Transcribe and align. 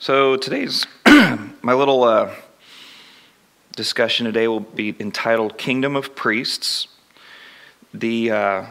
So 0.00 0.36
today's 0.36 0.86
my 1.06 1.74
little 1.74 2.04
uh, 2.04 2.30
discussion 3.74 4.26
today 4.26 4.46
will 4.46 4.60
be 4.60 4.94
entitled 5.00 5.58
"Kingdom 5.58 5.96
of 5.96 6.14
Priests." 6.14 6.86
The 7.92 8.30
uh, 8.30 8.66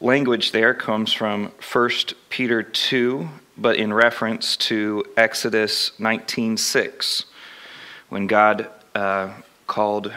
language 0.00 0.52
there 0.52 0.72
comes 0.72 1.12
from 1.12 1.50
1 1.72 1.90
Peter 2.28 2.62
two, 2.62 3.28
but 3.58 3.74
in 3.74 3.92
reference 3.92 4.56
to 4.58 5.04
Exodus 5.16 5.90
19:6, 5.98 7.24
when 8.08 8.28
God 8.28 8.68
uh, 8.94 9.32
called 9.66 10.12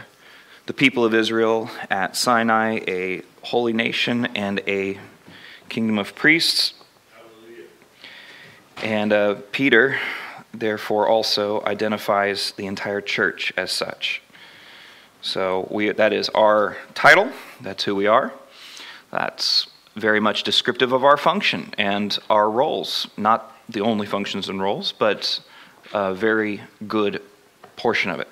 the 0.68 0.74
people 0.74 1.04
of 1.04 1.16
Israel 1.16 1.72
at 1.90 2.16
Sinai 2.16 2.82
a 2.88 3.24
holy 3.42 3.74
nation 3.74 4.28
and 4.36 4.62
a 4.68 5.00
kingdom 5.70 5.98
of 5.98 6.14
priests. 6.14 6.76
And 8.84 9.12
uh, 9.12 9.38
Peter 9.52 9.98
therefore 10.60 11.08
also 11.08 11.64
identifies 11.66 12.52
the 12.52 12.66
entire 12.66 13.02
church 13.02 13.54
as 13.58 13.72
such. 13.72 14.22
So 15.22 15.68
we, 15.72 15.92
that 15.92 16.14
is 16.14 16.30
our 16.30 16.78
title, 16.94 17.32
that's 17.62 17.84
who 17.84 17.96
we 17.96 18.08
are. 18.08 18.32
That's 19.12 19.68
very 19.96 20.20
much 20.20 20.44
descriptive 20.44 20.92
of 20.92 21.04
our 21.04 21.18
function 21.18 21.74
and 21.78 22.18
our 22.30 22.50
roles. 22.50 23.08
Not 23.18 23.56
the 23.70 23.82
only 23.82 24.06
functions 24.06 24.50
and 24.50 24.62
roles, 24.62 24.92
but 24.92 25.40
a 25.94 26.14
very 26.14 26.62
good 26.88 27.22
portion 27.76 28.12
of 28.12 28.20
it. 28.20 28.28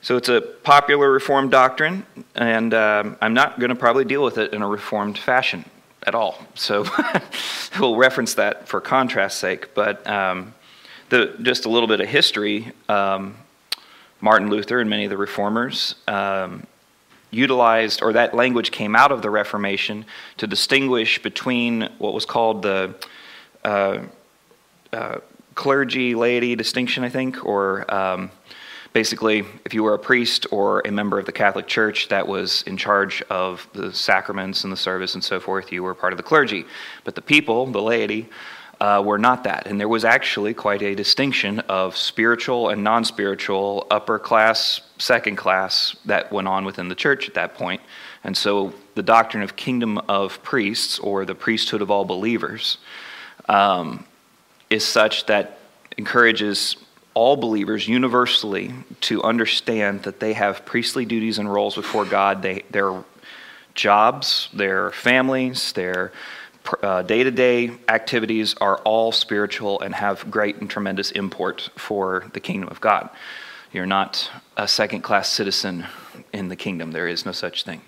So 0.00 0.16
it's 0.16 0.28
a 0.28 0.40
popular 0.40 1.10
Reformed 1.10 1.50
doctrine, 1.50 2.04
and 2.34 2.74
um, 2.74 3.16
I'm 3.20 3.32
not 3.32 3.58
going 3.58 3.70
to 3.70 3.74
probably 3.74 4.04
deal 4.04 4.22
with 4.22 4.36
it 4.36 4.52
in 4.52 4.62
a 4.62 4.68
Reformed 4.68 5.16
fashion 5.16 5.64
at 6.06 6.14
all. 6.14 6.38
So 6.54 6.84
we'll 7.80 7.96
reference 7.96 8.34
that 8.34 8.68
for 8.68 8.80
contrast's 8.80 9.40
sake. 9.40 9.74
But 9.74 10.06
um, 10.06 10.54
the, 11.08 11.36
just 11.42 11.64
a 11.64 11.68
little 11.68 11.88
bit 11.88 12.00
of 12.00 12.08
history 12.08 12.72
um, 12.88 13.36
Martin 14.20 14.48
Luther 14.48 14.80
and 14.80 14.88
many 14.88 15.04
of 15.04 15.10
the 15.10 15.16
reformers 15.16 15.96
um, 16.08 16.66
utilized, 17.30 18.02
or 18.02 18.12
that 18.14 18.34
language 18.34 18.70
came 18.70 18.96
out 18.96 19.12
of 19.12 19.20
the 19.20 19.28
Reformation 19.28 20.06
to 20.38 20.46
distinguish 20.46 21.22
between 21.22 21.90
what 21.98 22.14
was 22.14 22.24
called 22.24 22.62
the 22.62 22.94
uh, 23.64 23.98
uh, 24.92 25.18
clergy 25.54 26.14
laity 26.14 26.56
distinction, 26.56 27.04
I 27.04 27.08
think, 27.08 27.44
or 27.44 27.92
um, 27.92 28.30
basically, 28.92 29.44
if 29.64 29.74
you 29.74 29.82
were 29.82 29.94
a 29.94 29.98
priest 29.98 30.46
or 30.50 30.80
a 30.86 30.90
member 30.90 31.18
of 31.18 31.26
the 31.26 31.32
Catholic 31.32 31.66
Church 31.66 32.08
that 32.08 32.26
was 32.26 32.62
in 32.62 32.76
charge 32.76 33.22
of 33.28 33.68
the 33.74 33.92
sacraments 33.92 34.64
and 34.64 34.72
the 34.72 34.76
service 34.76 35.14
and 35.14 35.22
so 35.22 35.38
forth, 35.38 35.70
you 35.70 35.82
were 35.82 35.94
part 35.94 36.12
of 36.12 36.16
the 36.16 36.22
clergy. 36.22 36.64
But 37.02 37.14
the 37.14 37.22
people, 37.22 37.66
the 37.66 37.82
laity, 37.82 38.28
uh, 38.84 39.00
were 39.00 39.16
not 39.18 39.44
that. 39.44 39.66
And 39.66 39.80
there 39.80 39.88
was 39.88 40.04
actually 40.04 40.52
quite 40.52 40.82
a 40.82 40.94
distinction 40.94 41.60
of 41.60 41.96
spiritual 41.96 42.68
and 42.68 42.84
non 42.84 43.02
spiritual, 43.06 43.86
upper 43.90 44.18
class, 44.18 44.82
second 44.98 45.36
class, 45.36 45.96
that 46.04 46.30
went 46.30 46.48
on 46.48 46.66
within 46.66 46.88
the 46.88 46.94
church 46.94 47.26
at 47.26 47.32
that 47.34 47.54
point. 47.54 47.80
And 48.24 48.36
so 48.36 48.74
the 48.94 49.02
doctrine 49.02 49.42
of 49.42 49.56
kingdom 49.56 49.96
of 50.06 50.42
priests, 50.42 50.98
or 50.98 51.24
the 51.24 51.34
priesthood 51.34 51.80
of 51.80 51.90
all 51.90 52.04
believers, 52.04 52.76
um, 53.48 54.04
is 54.68 54.84
such 54.84 55.24
that 55.26 55.60
encourages 55.96 56.76
all 57.14 57.36
believers 57.36 57.88
universally 57.88 58.74
to 59.00 59.22
understand 59.22 60.02
that 60.02 60.20
they 60.20 60.34
have 60.34 60.66
priestly 60.66 61.06
duties 61.06 61.38
and 61.38 61.50
roles 61.50 61.74
before 61.74 62.04
God. 62.04 62.42
They, 62.42 62.64
their 62.70 63.02
jobs, 63.74 64.50
their 64.52 64.90
families, 64.90 65.72
their 65.72 66.12
day 67.06 67.22
to 67.22 67.30
day 67.30 67.70
activities 67.88 68.54
are 68.60 68.78
all 68.78 69.12
spiritual 69.12 69.80
and 69.80 69.94
have 69.94 70.30
great 70.30 70.56
and 70.56 70.70
tremendous 70.70 71.10
import 71.12 71.70
for 71.76 72.24
the 72.32 72.40
kingdom 72.40 72.68
of 72.70 72.80
God. 72.80 73.10
You're 73.72 73.86
not 73.86 74.30
a 74.56 74.68
second 74.68 75.02
class 75.02 75.30
citizen 75.30 75.86
in 76.32 76.48
the 76.48 76.56
kingdom, 76.56 76.92
there 76.92 77.08
is 77.08 77.26
no 77.26 77.32
such 77.32 77.64
thing. 77.64 77.82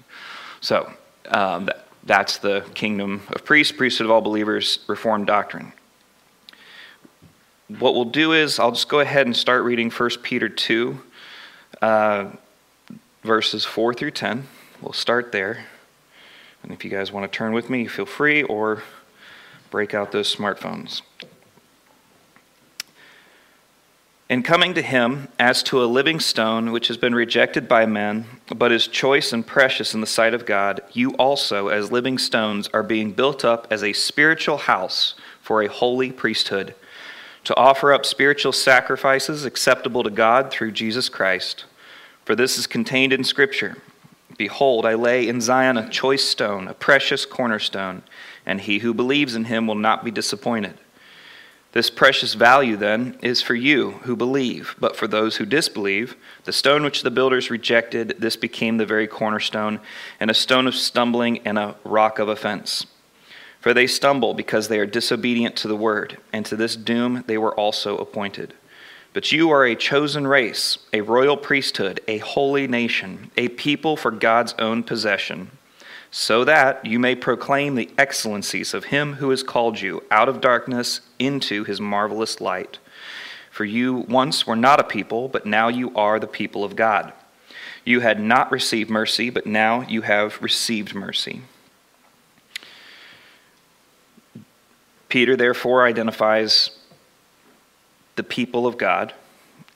So, 0.61 0.93
um, 1.29 1.67
that, 1.67 1.87
that's 2.05 2.39
the 2.39 2.65
kingdom 2.75 3.23
of 3.31 3.45
priests, 3.45 3.73
priesthood 3.73 4.07
of 4.07 4.11
all 4.11 4.21
believers, 4.21 4.81
Reformed 4.87 5.27
doctrine. 5.27 5.73
What 7.69 7.95
we'll 7.95 8.05
do 8.05 8.33
is, 8.33 8.59
I'll 8.61 8.73
just 8.73 8.89
go 8.89 9.01
ahead 9.01 9.27
and 9.27 9.37
start 9.37 9.65
reading 9.65 9.91
1 9.91 10.11
Peter 10.23 10.49
2, 10.49 11.01
uh, 11.83 12.31
verses 13.25 13.65
4 13.65 13.93
through 13.95 14.13
10. 14.13 14.47
We'll 14.81 14.93
start 14.93 15.33
there. 15.33 15.67
And 16.67 16.75
if 16.75 16.85
you 16.85 16.91
guys 16.91 17.13
want 17.13 17.31
to 17.31 17.37
turn 17.37 17.53
with 17.53 17.71
me, 17.71 17.87
feel 17.87 18.07
free 18.07 18.43
or 18.43 18.83
break 19.71 19.95
out 19.95 20.11
those 20.11 20.35
smartphones. 20.35 21.01
In 24.29 24.43
coming 24.43 24.75
to 24.75 24.83
him 24.83 25.29
as 25.39 25.63
to 25.63 25.81
a 25.81 25.87
living 25.87 26.19
stone 26.19 26.73
which 26.73 26.89
has 26.89 26.97
been 26.97 27.15
rejected 27.15 27.69
by 27.69 27.87
men, 27.87 28.27
but 28.53 28.73
is 28.73 28.89
choice 28.89 29.33
and 29.33 29.47
precious 29.47 29.95
in 29.95 30.01
the 30.01 30.07
sight 30.09 30.35
of 30.35 30.45
God, 30.45 30.81
you 30.93 31.13
also, 31.13 31.69
as 31.69 31.93
living 31.93 32.19
stones, 32.19 32.69
are 32.75 32.83
being 32.83 33.13
built 33.13 33.45
up 33.45 33.69
as 33.71 33.85
a 33.85 33.93
spiritual 33.93 34.57
house 34.57 35.15
for 35.41 35.63
a 35.63 35.69
holy 35.69 36.11
priesthood, 36.11 36.75
to 37.45 37.55
offer 37.57 37.93
up 37.93 38.05
spiritual 38.05 38.51
sacrifices 38.51 39.45
acceptable 39.45 40.03
to 40.03 40.11
God 40.11 40.51
through 40.51 40.73
Jesus 40.73 41.09
Christ. 41.09 41.65
For 42.25 42.35
this 42.35 42.59
is 42.59 42.67
contained 42.67 43.13
in 43.13 43.23
Scripture. 43.23 43.77
Behold, 44.37 44.85
I 44.85 44.95
lay 44.95 45.29
in 45.29 45.41
Zion 45.41 45.77
a 45.77 45.89
choice 45.89 46.25
stone, 46.25 46.69
a 46.69 46.75
precious 46.75 47.25
cornerstone, 47.25 48.03
and 48.45 48.61
he 48.61 48.81
who 48.81 48.93
believes 48.93 49.35
in 49.35 49.45
him 49.45 49.67
will 49.67 49.75
not 49.75 50.05
be 50.05 50.11
disappointed. 50.11 50.79
This 51.73 51.91
precious 51.91 52.35
value, 52.35 52.77
then, 52.77 53.19
is 53.23 53.43
for 53.43 53.55
you 53.55 53.93
who 54.05 54.17
believe, 54.17 54.77
but 54.79 54.97
for 54.97 55.07
those 55.07 55.37
who 55.37 55.45
disbelieve, 55.45 56.17
the 56.45 56.53
stone 56.53 56.83
which 56.83 57.03
the 57.03 57.11
builders 57.11 57.51
rejected, 57.51 58.17
this 58.19 58.37
became 58.37 58.79
the 58.79 58.87
very 58.87 59.07
cornerstone, 59.07 59.81
and 60.19 60.31
a 60.31 60.35
stone 60.35 60.67
of 60.67 60.75
stumbling 60.75 61.39
and 61.47 61.59
a 61.59 61.77
rock 61.85 62.19
of 62.19 62.29
offense. 62.29 62.87
For 63.61 63.75
they 63.75 63.87
stumble 63.87 64.33
because 64.33 64.69
they 64.69 64.79
are 64.79 64.87
disobedient 64.87 65.57
to 65.57 65.69
the 65.69 65.77
word, 65.77 66.19
and 66.33 66.47
to 66.47 66.57
this 66.57 66.77
doom 66.77 67.25
they 67.27 67.37
were 67.37 67.55
also 67.55 67.99
appointed. 67.99 68.55
But 69.17 69.33
you 69.33 69.49
are 69.49 69.65
a 69.65 69.75
chosen 69.75 70.27
race, 70.27 70.77
a 70.93 71.01
royal 71.01 71.39
priesthood, 71.39 72.03
a 72.07 72.19
holy 72.19 72.69
nation, 72.69 73.31
a 73.39 73.49
people 73.49 73.97
for 73.97 74.11
God's 74.11 74.55
own 74.59 74.83
possession, 74.83 75.53
so 76.11 76.45
that 76.45 76.85
you 76.85 76.99
may 76.99 77.15
proclaim 77.15 77.77
the 77.77 77.89
excellencies 77.97 78.75
of 78.75 78.85
him 78.85 79.15
who 79.15 79.31
has 79.31 79.43
called 79.43 79.81
you 79.81 80.03
out 80.11 80.29
of 80.29 80.43
darkness 80.43 81.01
into 81.19 81.65
his 81.65 81.81
marvelous 81.81 82.43
light. 82.43 82.79
For 83.51 83.65
you 83.65 84.05
once 84.07 84.47
were 84.47 84.55
not 84.55 84.81
a 84.81 84.85
people, 84.85 85.29
but 85.29 85.47
now 85.47 85.69
you 85.69 85.97
are 85.97 86.21
the 86.21 86.27
people 86.27 86.63
of 86.63 86.77
God. 86.77 87.15
You 87.87 88.01
had 88.01 88.21
not 88.21 88.53
received 88.53 88.91
mercy, 88.91 89.31
but 89.31 89.47
now 89.47 89.81
you 89.89 90.03
have 90.03 90.43
received 90.43 90.95
mercy. 90.95 91.41
Peter 95.09 95.37
therefore 95.37 95.87
identifies 95.87 96.76
the 98.17 98.23
people 98.23 98.67
of 98.67 98.77
God 98.77 99.15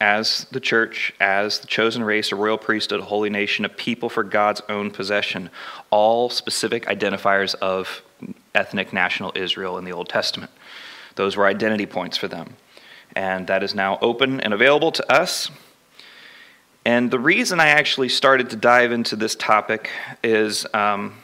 as 0.00 0.46
the 0.50 0.60
church, 0.60 1.12
as 1.20 1.60
the 1.60 1.66
chosen 1.66 2.02
race, 2.02 2.32
a 2.32 2.36
royal 2.36 2.56
priesthood, 2.56 3.00
a 3.00 3.04
holy 3.04 3.28
nation, 3.28 3.64
a 3.64 3.68
people 3.68 4.08
for 4.08 4.24
God's 4.24 4.62
own 4.68 4.90
possession, 4.90 5.50
all 5.90 6.30
specific 6.30 6.86
identifiers 6.86 7.54
of 7.56 8.02
ethnic 8.54 8.92
national 8.92 9.32
Israel 9.34 9.76
in 9.76 9.84
the 9.84 9.92
Old 9.92 10.08
Testament. 10.08 10.50
Those 11.16 11.36
were 11.36 11.46
identity 11.46 11.86
points 11.86 12.16
for 12.16 12.28
them. 12.28 12.54
And 13.14 13.46
that 13.48 13.62
is 13.62 13.74
now 13.74 13.98
open 14.00 14.40
and 14.40 14.54
available 14.54 14.92
to 14.92 15.12
us. 15.12 15.50
And 16.84 17.10
the 17.10 17.18
reason 17.18 17.60
I 17.60 17.68
actually 17.68 18.08
started 18.08 18.50
to 18.50 18.56
dive 18.56 18.92
into 18.92 19.16
this 19.16 19.34
topic 19.34 19.90
is 20.24 20.66
um, 20.72 21.14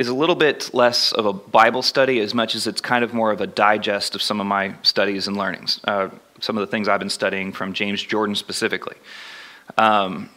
is 0.00 0.08
a 0.08 0.14
little 0.14 0.34
bit 0.34 0.72
less 0.72 1.12
of 1.12 1.26
a 1.26 1.32
Bible 1.34 1.82
study 1.82 2.20
as 2.20 2.32
much 2.32 2.54
as 2.54 2.66
it's 2.66 2.80
kind 2.80 3.04
of 3.04 3.12
more 3.12 3.30
of 3.30 3.42
a 3.42 3.46
digest 3.46 4.14
of 4.14 4.22
some 4.22 4.40
of 4.40 4.46
my 4.46 4.74
studies 4.80 5.28
and 5.28 5.36
learnings, 5.36 5.78
uh, 5.84 6.08
some 6.40 6.56
of 6.56 6.62
the 6.62 6.66
things 6.66 6.88
I've 6.88 7.00
been 7.00 7.10
studying 7.10 7.52
from 7.52 7.74
James 7.74 8.02
Jordan 8.02 8.34
specifically. 8.34 8.96
Um, 9.76 10.30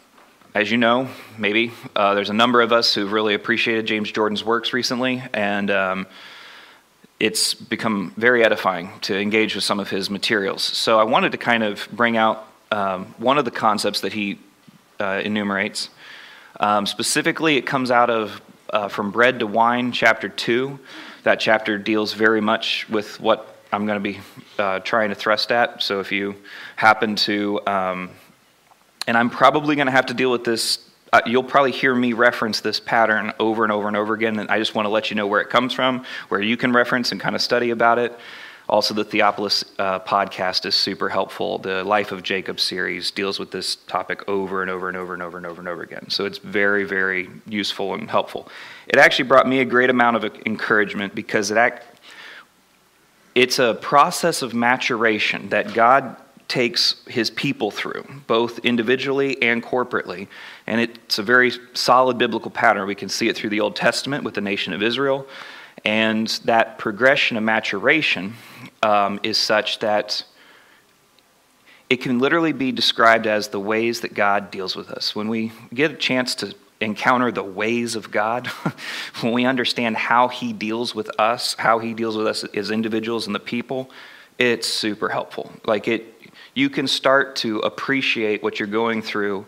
as 0.54 0.70
you 0.70 0.76
know, 0.76 1.08
maybe, 1.38 1.72
uh, 1.96 2.12
there's 2.12 2.28
a 2.28 2.34
number 2.34 2.60
of 2.60 2.72
us 2.72 2.92
who've 2.94 3.10
really 3.10 3.32
appreciated 3.32 3.86
James 3.86 4.12
Jordan's 4.12 4.44
works 4.44 4.74
recently, 4.74 5.22
and 5.32 5.70
um, 5.70 6.06
it's 7.18 7.54
become 7.54 8.12
very 8.18 8.44
edifying 8.44 8.90
to 9.00 9.18
engage 9.18 9.54
with 9.54 9.64
some 9.64 9.80
of 9.80 9.88
his 9.88 10.10
materials. 10.10 10.62
So 10.62 11.00
I 11.00 11.04
wanted 11.04 11.32
to 11.32 11.38
kind 11.38 11.62
of 11.62 11.88
bring 11.90 12.18
out 12.18 12.46
um, 12.70 13.14
one 13.16 13.38
of 13.38 13.46
the 13.46 13.50
concepts 13.50 14.02
that 14.02 14.12
he 14.12 14.38
uh, 15.00 15.22
enumerates. 15.24 15.88
Um, 16.60 16.84
specifically, 16.84 17.56
it 17.56 17.64
comes 17.64 17.90
out 17.90 18.10
of 18.10 18.42
uh, 18.74 18.88
From 18.88 19.12
Bread 19.12 19.38
to 19.38 19.46
Wine, 19.46 19.92
chapter 19.92 20.28
2. 20.28 20.78
That 21.22 21.38
chapter 21.40 21.78
deals 21.78 22.12
very 22.12 22.40
much 22.40 22.86
with 22.90 23.18
what 23.20 23.56
I'm 23.72 23.86
going 23.86 24.02
to 24.02 24.12
be 24.12 24.20
uh, 24.58 24.80
trying 24.80 25.08
to 25.10 25.14
thrust 25.14 25.52
at. 25.52 25.82
So 25.82 26.00
if 26.00 26.12
you 26.12 26.34
happen 26.76 27.14
to, 27.16 27.60
um, 27.66 28.10
and 29.06 29.16
I'm 29.16 29.30
probably 29.30 29.76
going 29.76 29.86
to 29.86 29.92
have 29.92 30.06
to 30.06 30.14
deal 30.14 30.30
with 30.30 30.44
this. 30.44 30.90
Uh, 31.12 31.20
you'll 31.24 31.44
probably 31.44 31.70
hear 31.70 31.94
me 31.94 32.12
reference 32.12 32.60
this 32.60 32.80
pattern 32.80 33.32
over 33.38 33.62
and 33.62 33.72
over 33.72 33.86
and 33.86 33.96
over 33.96 34.12
again, 34.12 34.40
and 34.40 34.50
I 34.50 34.58
just 34.58 34.74
want 34.74 34.86
to 34.86 34.90
let 34.90 35.08
you 35.08 35.16
know 35.16 35.28
where 35.28 35.40
it 35.40 35.48
comes 35.48 35.72
from, 35.72 36.04
where 36.28 36.40
you 36.40 36.56
can 36.56 36.72
reference 36.72 37.12
and 37.12 37.20
kind 37.20 37.36
of 37.36 37.42
study 37.42 37.70
about 37.70 38.00
it. 38.00 38.18
Also, 38.68 38.94
the 38.94 39.04
Theopolis 39.04 39.64
uh, 39.78 40.00
podcast 40.00 40.64
is 40.64 40.74
super 40.74 41.10
helpful. 41.10 41.58
The 41.58 41.84
Life 41.84 42.12
of 42.12 42.22
Jacob 42.22 42.58
series 42.58 43.10
deals 43.10 43.38
with 43.38 43.50
this 43.50 43.76
topic 43.76 44.26
over 44.26 44.62
and 44.62 44.70
over 44.70 44.88
and 44.88 44.96
over 44.96 45.12
and 45.12 45.22
over 45.22 45.36
and 45.36 45.46
over 45.46 45.60
and 45.60 45.68
over 45.68 45.82
again. 45.82 46.08
So 46.08 46.24
it's 46.24 46.38
very, 46.38 46.84
very 46.84 47.28
useful 47.46 47.92
and 47.92 48.10
helpful. 48.10 48.48
It 48.86 48.96
actually 48.96 49.26
brought 49.28 49.46
me 49.46 49.60
a 49.60 49.66
great 49.66 49.90
amount 49.90 50.16
of 50.16 50.24
encouragement 50.46 51.14
because 51.14 51.50
it 51.50 51.58
act, 51.58 51.84
it's 53.34 53.58
a 53.58 53.74
process 53.74 54.40
of 54.40 54.54
maturation 54.54 55.50
that 55.50 55.74
God 55.74 56.16
takes 56.48 57.02
his 57.06 57.30
people 57.30 57.70
through, 57.70 58.04
both 58.26 58.60
individually 58.60 59.42
and 59.42 59.62
corporately. 59.62 60.28
And 60.66 60.80
it's 60.80 61.18
a 61.18 61.22
very 61.22 61.52
solid 61.74 62.16
biblical 62.16 62.50
pattern. 62.50 62.86
We 62.86 62.94
can 62.94 63.08
see 63.08 63.28
it 63.28 63.36
through 63.36 63.50
the 63.50 63.60
Old 63.60 63.76
Testament 63.76 64.24
with 64.24 64.34
the 64.34 64.40
nation 64.40 64.72
of 64.72 64.82
Israel. 64.82 65.26
And 65.84 66.28
that 66.44 66.78
progression 66.78 67.36
of 67.36 67.42
maturation 67.42 68.34
um, 68.82 69.20
is 69.22 69.36
such 69.36 69.80
that 69.80 70.24
it 71.90 71.96
can 71.96 72.18
literally 72.18 72.52
be 72.52 72.72
described 72.72 73.26
as 73.26 73.48
the 73.48 73.60
ways 73.60 74.00
that 74.00 74.14
God 74.14 74.50
deals 74.50 74.74
with 74.74 74.90
us. 74.90 75.14
When 75.14 75.28
we 75.28 75.52
get 75.72 75.90
a 75.90 75.94
chance 75.94 76.34
to 76.36 76.54
encounter 76.80 77.30
the 77.30 77.42
ways 77.42 77.96
of 77.96 78.10
God, 78.10 78.46
when 79.20 79.32
we 79.32 79.44
understand 79.44 79.96
how 79.96 80.28
He 80.28 80.52
deals 80.52 80.94
with 80.94 81.10
us, 81.20 81.54
how 81.54 81.78
He 81.78 81.92
deals 81.92 82.16
with 82.16 82.26
us 82.26 82.44
as 82.44 82.70
individuals 82.70 83.26
and 83.26 83.34
the 83.34 83.40
people, 83.40 83.90
it's 84.38 84.66
super 84.66 85.08
helpful. 85.08 85.52
Like 85.66 85.86
it, 85.86 86.14
you 86.54 86.70
can 86.70 86.86
start 86.86 87.36
to 87.36 87.58
appreciate 87.60 88.42
what 88.42 88.58
you're 88.58 88.66
going 88.66 89.02
through 89.02 89.46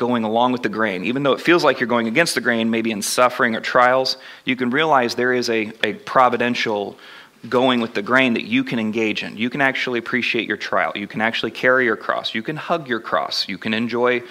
going 0.00 0.24
along 0.24 0.50
with 0.50 0.62
the 0.62 0.68
grain. 0.70 1.04
Even 1.04 1.22
though 1.22 1.34
it 1.34 1.42
feels 1.42 1.62
like 1.62 1.78
you're 1.78 1.86
going 1.86 2.08
against 2.08 2.34
the 2.34 2.40
grain, 2.40 2.70
maybe 2.70 2.90
in 2.90 3.02
suffering 3.02 3.54
or 3.54 3.60
trials, 3.60 4.16
you 4.46 4.56
can 4.56 4.70
realize 4.70 5.14
there 5.14 5.34
is 5.34 5.50
a, 5.50 5.70
a 5.84 5.92
providential 5.92 6.96
going 7.50 7.82
with 7.82 7.92
the 7.92 8.00
grain 8.00 8.32
that 8.32 8.44
you 8.44 8.64
can 8.64 8.78
engage 8.78 9.22
in. 9.22 9.36
You 9.36 9.50
can 9.50 9.60
actually 9.60 9.98
appreciate 9.98 10.48
your 10.48 10.56
trial. 10.56 10.92
You 10.94 11.06
can 11.06 11.20
actually 11.20 11.50
carry 11.50 11.84
your 11.84 11.98
cross. 11.98 12.34
You 12.34 12.42
can 12.42 12.56
hug 12.56 12.88
your 12.88 12.98
cross. 13.00 13.46
You 13.46 13.58
can 13.58 13.74
enjoy 13.74 14.22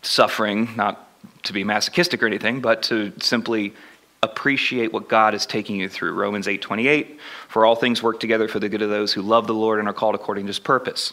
suffering, 0.00 0.70
not 0.74 1.06
to 1.42 1.52
be 1.52 1.64
masochistic 1.64 2.22
or 2.22 2.26
anything, 2.26 2.62
but 2.62 2.82
to 2.84 3.12
simply 3.20 3.74
appreciate 4.22 4.90
what 4.90 5.06
God 5.06 5.34
is 5.34 5.44
taking 5.44 5.76
you 5.76 5.90
through. 5.90 6.14
Romans 6.14 6.46
8:28, 6.48 7.18
for 7.48 7.66
all 7.66 7.76
things 7.76 8.02
work 8.02 8.20
together 8.20 8.48
for 8.48 8.58
the 8.58 8.70
good 8.70 8.80
of 8.80 8.88
those 8.88 9.12
who 9.12 9.20
love 9.20 9.46
the 9.46 9.54
Lord 9.54 9.80
and 9.80 9.88
are 9.88 9.92
called 9.92 10.14
according 10.14 10.44
to 10.44 10.48
his 10.48 10.58
purpose. 10.58 11.12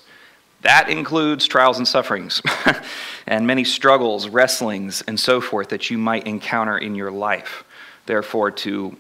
That 0.62 0.90
includes 0.90 1.48
trials 1.48 1.78
and 1.78 1.88
sufferings 1.88 2.42
and 3.28 3.48
many 3.48 3.64
struggles, 3.64 4.28
wrestlings, 4.28 5.02
and 5.08 5.20
so 5.20 5.40
forth 5.40 5.70
that 5.70 5.90
you 5.90 5.98
might 5.98 6.28
encounter 6.28 6.78
in 6.78 6.96
your 6.96 7.12
life. 7.12 7.64
Therefore, 8.06 8.52
to 8.52 8.98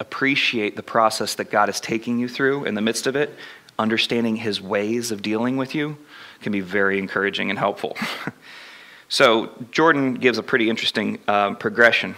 appreciate 0.00 0.76
the 0.76 0.82
process 0.82 1.34
that 1.34 1.50
God 1.50 1.68
is 1.68 1.80
taking 1.80 2.18
you 2.18 2.28
through 2.28 2.64
in 2.64 2.74
the 2.74 2.80
midst 2.80 3.06
of 3.06 3.16
it, 3.16 3.34
understanding 3.78 4.36
his 4.36 4.60
ways 4.60 5.10
of 5.10 5.22
dealing 5.22 5.56
with 5.56 5.74
you, 5.74 5.98
can 6.40 6.52
be 6.52 6.60
very 6.60 6.98
encouraging 6.98 7.50
and 7.50 7.58
helpful. 7.58 7.96
so, 9.08 9.50
Jordan 9.72 10.14
gives 10.14 10.38
a 10.38 10.42
pretty 10.42 10.70
interesting 10.70 11.18
uh, 11.28 11.54
progression. 11.54 12.14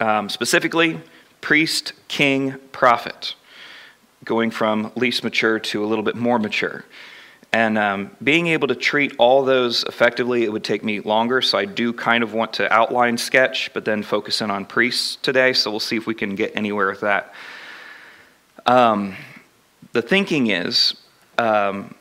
Um, 0.00 0.28
specifically, 0.28 1.00
priest, 1.40 1.92
king, 2.08 2.58
prophet, 2.72 3.34
going 4.24 4.50
from 4.50 4.92
least 4.96 5.24
mature 5.24 5.58
to 5.58 5.84
a 5.84 5.86
little 5.86 6.04
bit 6.04 6.16
more 6.16 6.38
mature. 6.38 6.84
And 7.54 7.78
um, 7.78 8.10
being 8.20 8.48
able 8.48 8.66
to 8.66 8.74
treat 8.74 9.14
all 9.16 9.44
those 9.44 9.84
effectively, 9.84 10.42
it 10.42 10.50
would 10.50 10.64
take 10.64 10.82
me 10.82 10.98
longer. 10.98 11.40
So 11.40 11.56
I 11.56 11.66
do 11.66 11.92
kind 11.92 12.24
of 12.24 12.34
want 12.34 12.54
to 12.54 12.70
outline 12.72 13.16
sketch, 13.16 13.72
but 13.72 13.84
then 13.84 14.02
focus 14.02 14.40
in 14.40 14.50
on 14.50 14.64
priests 14.64 15.14
today. 15.22 15.52
So 15.52 15.70
we'll 15.70 15.78
see 15.78 15.94
if 15.94 16.04
we 16.04 16.16
can 16.16 16.34
get 16.34 16.56
anywhere 16.56 16.88
with 16.88 17.02
that. 17.02 17.32
Um, 18.66 19.14
the 19.92 20.02
thinking 20.02 20.48
is 20.48 20.94
um, 21.38 21.94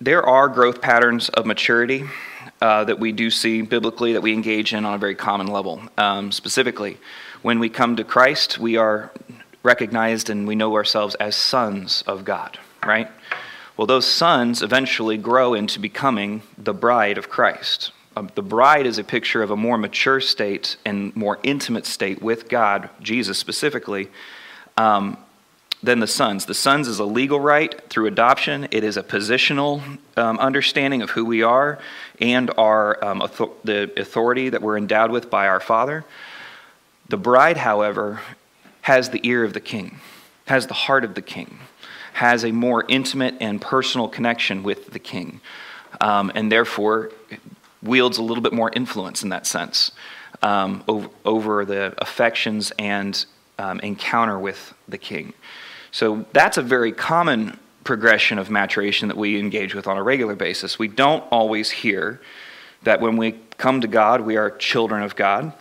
there 0.00 0.22
are 0.22 0.46
growth 0.46 0.80
patterns 0.80 1.28
of 1.30 1.44
maturity 1.44 2.04
uh, 2.62 2.84
that 2.84 3.00
we 3.00 3.10
do 3.10 3.32
see 3.32 3.62
biblically 3.62 4.12
that 4.12 4.22
we 4.22 4.32
engage 4.32 4.72
in 4.72 4.84
on 4.84 4.94
a 4.94 4.98
very 4.98 5.16
common 5.16 5.48
level. 5.48 5.82
Um, 5.96 6.30
specifically, 6.30 6.98
when 7.42 7.58
we 7.58 7.68
come 7.68 7.96
to 7.96 8.04
Christ, 8.04 8.60
we 8.60 8.76
are 8.76 9.10
recognized 9.64 10.30
and 10.30 10.46
we 10.46 10.54
know 10.54 10.76
ourselves 10.76 11.16
as 11.16 11.34
sons 11.34 12.04
of 12.06 12.24
God, 12.24 12.60
right? 12.86 13.10
Well, 13.78 13.86
those 13.86 14.06
sons 14.06 14.60
eventually 14.60 15.16
grow 15.16 15.54
into 15.54 15.78
becoming 15.78 16.42
the 16.58 16.74
bride 16.74 17.16
of 17.16 17.28
Christ. 17.28 17.92
Uh, 18.16 18.26
the 18.34 18.42
bride 18.42 18.86
is 18.86 18.98
a 18.98 19.04
picture 19.04 19.40
of 19.40 19.52
a 19.52 19.56
more 19.56 19.78
mature 19.78 20.20
state 20.20 20.76
and 20.84 21.14
more 21.14 21.38
intimate 21.44 21.86
state 21.86 22.20
with 22.20 22.48
God, 22.48 22.90
Jesus 23.00 23.38
specifically, 23.38 24.08
um, 24.76 25.16
than 25.80 26.00
the 26.00 26.08
sons. 26.08 26.46
The 26.46 26.54
sons 26.54 26.88
is 26.88 26.98
a 26.98 27.04
legal 27.04 27.38
right 27.38 27.80
through 27.88 28.06
adoption, 28.06 28.66
it 28.72 28.82
is 28.82 28.96
a 28.96 29.02
positional 29.04 29.80
um, 30.16 30.40
understanding 30.40 31.00
of 31.00 31.10
who 31.10 31.24
we 31.24 31.44
are 31.44 31.78
and 32.20 32.50
our, 32.58 33.02
um, 33.04 33.22
author- 33.22 33.54
the 33.62 33.92
authority 33.96 34.48
that 34.48 34.60
we're 34.60 34.76
endowed 34.76 35.12
with 35.12 35.30
by 35.30 35.46
our 35.46 35.60
Father. 35.60 36.04
The 37.08 37.16
bride, 37.16 37.58
however, 37.58 38.22
has 38.80 39.10
the 39.10 39.20
ear 39.22 39.44
of 39.44 39.52
the 39.52 39.60
king, 39.60 40.00
has 40.46 40.66
the 40.66 40.74
heart 40.74 41.04
of 41.04 41.14
the 41.14 41.22
king 41.22 41.60
has 42.18 42.44
a 42.44 42.50
more 42.50 42.84
intimate 42.88 43.36
and 43.40 43.60
personal 43.60 44.08
connection 44.08 44.64
with 44.64 44.90
the 44.90 44.98
king, 44.98 45.40
um, 46.00 46.32
and 46.34 46.50
therefore 46.50 47.12
wields 47.80 48.18
a 48.18 48.22
little 48.22 48.42
bit 48.42 48.52
more 48.52 48.72
influence 48.74 49.22
in 49.22 49.28
that 49.28 49.46
sense 49.46 49.92
um, 50.42 50.82
over, 50.88 51.08
over, 51.24 51.64
the 51.64 51.94
affections 51.98 52.72
and 52.76 53.24
um, 53.60 53.78
encounter 53.80 54.36
with 54.36 54.74
the 54.88 54.98
king. 54.98 55.32
So 55.92 56.26
that's 56.32 56.58
a 56.58 56.62
very 56.62 56.90
common 56.90 57.56
progression 57.84 58.36
of 58.40 58.50
maturation 58.50 59.06
that 59.06 59.16
we 59.16 59.38
engage 59.38 59.72
with 59.72 59.86
on 59.86 59.96
a 59.96 60.02
regular 60.02 60.34
basis. 60.34 60.76
We 60.76 60.88
don't 60.88 61.22
always 61.30 61.70
hear 61.70 62.20
that 62.82 63.00
when 63.00 63.16
we 63.16 63.38
come 63.58 63.80
to 63.80 63.86
God, 63.86 64.22
we 64.22 64.36
are 64.36 64.50
children 64.50 65.04
of 65.04 65.14
God, 65.14 65.52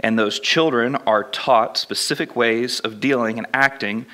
and 0.00 0.18
those 0.18 0.40
children 0.40 0.96
are 0.96 1.24
taught 1.24 1.76
specific 1.76 2.34
ways 2.34 2.80
of 2.80 3.00
dealing 3.00 3.36
and 3.36 3.46
acting 3.52 4.06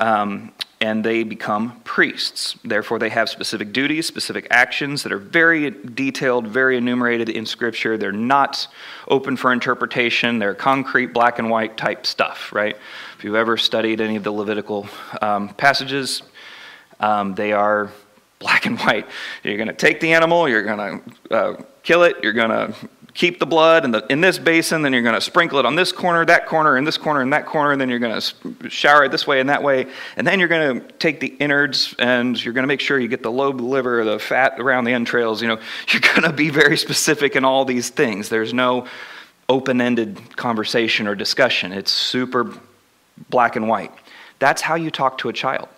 um, 0.00 0.52
and 0.84 1.02
they 1.02 1.22
become 1.22 1.80
priests. 1.84 2.58
Therefore, 2.62 2.98
they 2.98 3.08
have 3.08 3.30
specific 3.30 3.72
duties, 3.72 4.06
specific 4.06 4.46
actions 4.50 5.02
that 5.02 5.12
are 5.12 5.18
very 5.18 5.70
detailed, 5.70 6.46
very 6.46 6.76
enumerated 6.76 7.30
in 7.30 7.46
Scripture. 7.46 7.96
They're 7.96 8.12
not 8.12 8.68
open 9.08 9.38
for 9.38 9.50
interpretation, 9.50 10.38
they're 10.38 10.54
concrete, 10.54 11.14
black 11.14 11.38
and 11.38 11.48
white 11.48 11.78
type 11.78 12.04
stuff, 12.04 12.52
right? 12.52 12.76
If 13.16 13.24
you've 13.24 13.34
ever 13.34 13.56
studied 13.56 14.02
any 14.02 14.16
of 14.16 14.24
the 14.24 14.30
Levitical 14.30 14.86
um, 15.22 15.48
passages, 15.54 16.22
um, 17.00 17.34
they 17.34 17.52
are 17.52 17.90
black 18.38 18.66
and 18.66 18.78
white. 18.80 19.06
You're 19.42 19.56
going 19.56 19.68
to 19.68 19.72
take 19.72 20.00
the 20.00 20.12
animal, 20.12 20.50
you're 20.50 20.64
going 20.64 21.00
to 21.00 21.34
uh, 21.34 21.62
kill 21.82 22.02
it, 22.02 22.16
you're 22.22 22.34
going 22.34 22.50
to 22.50 22.74
keep 23.14 23.38
the 23.38 23.46
blood 23.46 23.84
in, 23.84 23.92
the, 23.92 24.04
in 24.10 24.20
this 24.20 24.38
basin, 24.38 24.82
then 24.82 24.92
you're 24.92 25.02
going 25.02 25.14
to 25.14 25.20
sprinkle 25.20 25.60
it 25.60 25.64
on 25.64 25.76
this 25.76 25.92
corner, 25.92 26.24
that 26.26 26.46
corner, 26.46 26.76
and 26.76 26.84
this 26.84 26.98
corner, 26.98 27.20
and 27.20 27.32
that 27.32 27.46
corner, 27.46 27.70
and 27.70 27.80
then 27.80 27.88
you're 27.88 28.00
going 28.00 28.20
to 28.20 28.68
shower 28.68 29.04
it 29.04 29.12
this 29.12 29.26
way 29.26 29.38
and 29.38 29.48
that 29.48 29.62
way. 29.62 29.86
And 30.16 30.26
then 30.26 30.40
you're 30.40 30.48
going 30.48 30.80
to 30.80 30.92
take 30.94 31.20
the 31.20 31.28
innards 31.28 31.94
and 32.00 32.42
you're 32.44 32.52
going 32.52 32.64
to 32.64 32.68
make 32.68 32.80
sure 32.80 32.98
you 32.98 33.06
get 33.06 33.22
the 33.22 33.30
lobe, 33.30 33.58
the 33.58 33.64
liver, 33.64 34.04
the 34.04 34.18
fat 34.18 34.58
around 34.58 34.84
the 34.84 34.92
entrails. 34.92 35.40
You 35.40 35.48
know, 35.48 35.60
you're 35.88 36.00
going 36.00 36.22
to 36.22 36.32
be 36.32 36.50
very 36.50 36.76
specific 36.76 37.36
in 37.36 37.44
all 37.44 37.64
these 37.64 37.88
things. 37.88 38.28
There's 38.28 38.52
no 38.52 38.86
open 39.48 39.80
ended 39.80 40.36
conversation 40.36 41.06
or 41.06 41.14
discussion, 41.14 41.72
it's 41.72 41.92
super 41.92 42.52
black 43.28 43.56
and 43.56 43.68
white. 43.68 43.92
That's 44.38 44.62
how 44.62 44.74
you 44.74 44.90
talk 44.90 45.18
to 45.18 45.28
a 45.28 45.32
child. 45.32 45.68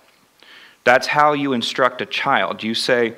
That's 0.84 1.08
how 1.08 1.32
you 1.32 1.52
instruct 1.52 2.00
a 2.00 2.06
child. 2.06 2.62
You 2.62 2.74
say, 2.74 3.16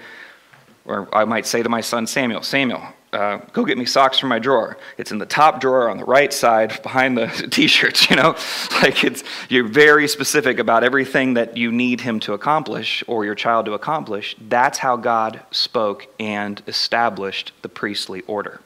or 0.87 1.06
I 1.14 1.25
might 1.26 1.46
say 1.46 1.62
to 1.62 1.68
my 1.68 1.82
son 1.82 2.06
Samuel, 2.06 2.42
Samuel, 2.42 2.82
uh, 3.12 3.38
go 3.53 3.65
get 3.65 3.79
me 3.79 3.87
socks 3.87 4.19
from 4.19 4.29
my 4.29 4.38
drawer. 4.38 4.77
It's 4.99 5.12
in 5.12 5.19
the 5.19 5.27
top 5.27 5.61
drawer 5.61 5.88
on 5.88 5.97
the 5.97 6.05
right 6.05 6.33
side 6.33 6.83
behind 6.83 7.17
the 7.17 7.27
t-shirts, 7.50 8.11
you 8.11 8.17
know? 8.17 8.37
Like 8.83 9.03
it's 9.03 9.25
you're 9.49 9.67
very 9.67 10.07
specific 10.07 10.61
about 10.61 10.85
everything 10.85 11.35
that 11.35 11.57
you 11.57 11.73
need 11.73 12.00
him 12.00 12.21
to 12.21 12.33
accomplish 12.33 13.03
or 13.09 13.25
your 13.25 13.35
child 13.35 13.67
to 13.67 13.73
accomplish. 13.73 14.37
That's 14.41 14.79
how 14.79 14.97
God 14.97 15.43
spoke 15.50 16.07
and 16.21 16.62
established 16.69 17.53
the 17.62 17.69
priestly 17.69 18.21
order. 18.23 18.61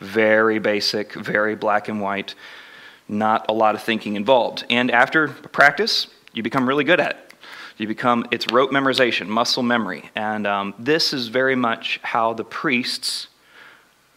Very 0.00 0.58
basic, 0.58 1.14
very 1.14 1.54
black 1.54 1.88
and 1.88 2.02
white, 2.02 2.34
not 3.08 3.46
a 3.48 3.54
lot 3.54 3.74
of 3.74 3.82
thinking 3.82 4.16
involved. 4.16 4.64
And 4.68 4.90
after 4.90 5.28
practice, 5.28 6.08
you 6.34 6.42
become 6.42 6.68
really 6.68 6.84
good 6.84 7.00
at 7.00 7.12
it. 7.12 7.34
You 7.78 7.88
become, 7.88 8.26
it's 8.30 8.46
rote 8.52 8.70
memorization, 8.70 9.28
muscle 9.28 9.62
memory. 9.62 10.10
And 10.14 10.46
um, 10.46 10.74
this 10.78 11.12
is 11.12 11.28
very 11.28 11.56
much 11.56 12.00
how 12.02 12.34
the 12.34 12.44
priests 12.44 13.28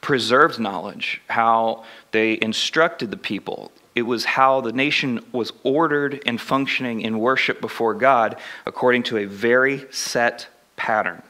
preserved 0.02 0.60
knowledge, 0.60 1.22
how 1.30 1.84
they 2.12 2.40
instructed 2.42 3.12
the 3.12 3.18
people. 3.18 3.72
It 3.96 4.04
was 4.04 4.26
how 4.26 4.62
the 4.62 4.72
nation 4.72 5.26
was 5.32 5.52
ordered 5.64 6.22
and 6.26 6.40
functioning 6.40 7.02
in 7.02 7.20
worship 7.20 7.60
before 7.60 7.94
God 7.96 8.38
according 8.66 9.04
to 9.04 9.18
a 9.18 9.26
very 9.26 9.86
set 9.92 10.48
pattern. 10.76 11.24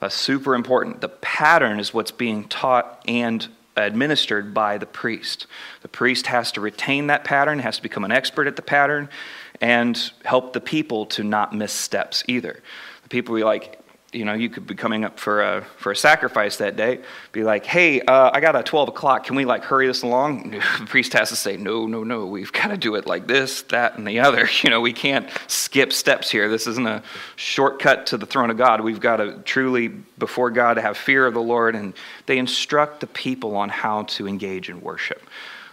That's 0.00 0.14
super 0.14 0.54
important. 0.54 1.00
The 1.00 1.08
pattern 1.08 1.78
is 1.78 1.94
what's 1.94 2.10
being 2.10 2.48
taught 2.48 3.02
and 3.06 3.46
administered 3.76 4.52
by 4.52 4.78
the 4.78 4.86
priest. 4.86 5.46
The 5.82 5.88
priest 5.88 6.26
has 6.26 6.52
to 6.52 6.60
retain 6.60 7.06
that 7.06 7.24
pattern, 7.24 7.60
has 7.60 7.76
to 7.76 7.82
become 7.82 8.04
an 8.04 8.12
expert 8.12 8.46
at 8.46 8.56
the 8.56 8.62
pattern, 8.62 9.08
and 9.60 10.12
help 10.24 10.52
the 10.52 10.60
people 10.60 11.06
to 11.06 11.22
not 11.22 11.54
miss 11.54 11.72
steps 11.72 12.24
either. 12.28 12.60
The 13.02 13.08
people 13.08 13.34
be 13.34 13.44
like, 13.44 13.80
you 14.14 14.24
know, 14.24 14.34
you 14.34 14.48
could 14.48 14.66
be 14.66 14.74
coming 14.74 15.04
up 15.04 15.18
for 15.18 15.42
a, 15.42 15.64
for 15.76 15.92
a 15.92 15.96
sacrifice 15.96 16.56
that 16.58 16.76
day, 16.76 17.00
be 17.32 17.42
like, 17.42 17.66
hey, 17.66 18.00
uh, 18.02 18.30
I 18.32 18.40
got 18.40 18.56
a 18.56 18.62
12 18.62 18.88
o'clock. 18.88 19.24
Can 19.24 19.36
we 19.36 19.44
like 19.44 19.64
hurry 19.64 19.86
this 19.86 20.02
along? 20.02 20.60
The 20.84 20.86
priest 20.86 21.12
has 21.14 21.30
to 21.30 21.36
say, 21.36 21.56
no, 21.56 21.86
no, 21.86 22.04
no. 22.04 22.26
We've 22.26 22.52
got 22.52 22.68
to 22.68 22.76
do 22.76 22.94
it 22.94 23.06
like 23.06 23.26
this, 23.26 23.62
that, 23.62 23.96
and 23.96 24.06
the 24.06 24.20
other. 24.20 24.48
You 24.64 24.70
know, 24.70 24.80
we 24.80 24.94
can't 24.94 25.28
skip 25.46 25.92
steps 25.92 26.30
here. 26.30 26.48
This 26.48 26.66
isn't 26.66 26.86
a 26.86 27.02
shortcut 27.36 28.06
to 28.06 28.16
the 28.16 28.24
throne 28.24 28.48
of 28.48 28.56
God. 28.56 28.80
We've 28.80 29.00
got 29.00 29.16
to 29.16 29.38
truly, 29.44 29.88
before 29.88 30.50
God, 30.50 30.78
have 30.78 30.96
fear 30.96 31.26
of 31.26 31.34
the 31.34 31.42
Lord. 31.42 31.74
And 31.74 31.92
they 32.24 32.38
instruct 32.38 33.00
the 33.00 33.06
people 33.08 33.56
on 33.56 33.68
how 33.68 34.04
to 34.04 34.26
engage 34.26 34.70
in 34.70 34.80
worship. 34.80 35.22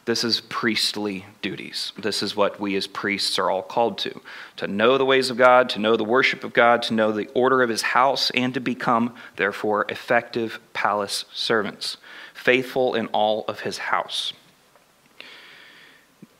This 0.06 0.24
is 0.24 0.42
priestly 0.42 1.26
duties. 1.42 1.94
This 1.98 2.24
is 2.24 2.36
what 2.36 2.60
we 2.60 2.76
as 2.76 2.88
priests 2.88 3.38
are 3.38 3.52
all 3.52 3.62
called 3.62 3.98
to 4.00 4.20
to 4.58 4.68
know 4.68 4.98
the 4.98 5.06
ways 5.06 5.30
of 5.30 5.38
God, 5.38 5.70
to 5.70 5.80
know 5.80 5.96
the 5.96 6.04
worship 6.04 6.44
of 6.44 6.54
God, 6.54 6.82
to 6.84 6.94
know 6.94 7.12
the 7.12 7.28
order 7.34 7.62
of 7.62 7.70
his 7.70 7.82
house, 7.82 8.32
and 8.32 8.54
to 8.54 8.60
become, 8.60 9.16
therefore, 9.36 9.86
effective 9.90 10.60
palace 10.74 11.26
servants, 11.32 11.98
faithful 12.34 12.96
in 12.96 13.08
all 13.08 13.46
of 13.48 13.62
his 13.62 13.78
house. 13.78 14.34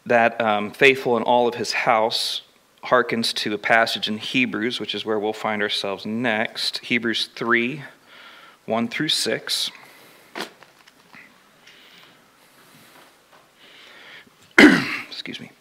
That 0.06 0.42
um, 0.42 0.72
faithful 0.72 1.16
in 1.18 1.24
all 1.24 1.48
of 1.48 1.56
his 1.56 1.74
house 1.74 2.42
harkens 2.86 3.34
to 3.36 3.54
a 3.54 3.60
passage 3.60 4.08
in 4.08 4.18
Hebrews, 4.18 4.80
which 4.80 4.96
is 4.96 5.06
where 5.06 5.20
we'll 5.20 5.34
find 5.34 5.62
ourselves 5.62 6.06
next. 6.06 6.80
Hebrews 6.80 7.30
3 7.36 7.84
1 8.66 8.88
through 8.88 9.10
6. 9.10 9.72
Excuse 15.22 15.40
me. 15.40 15.52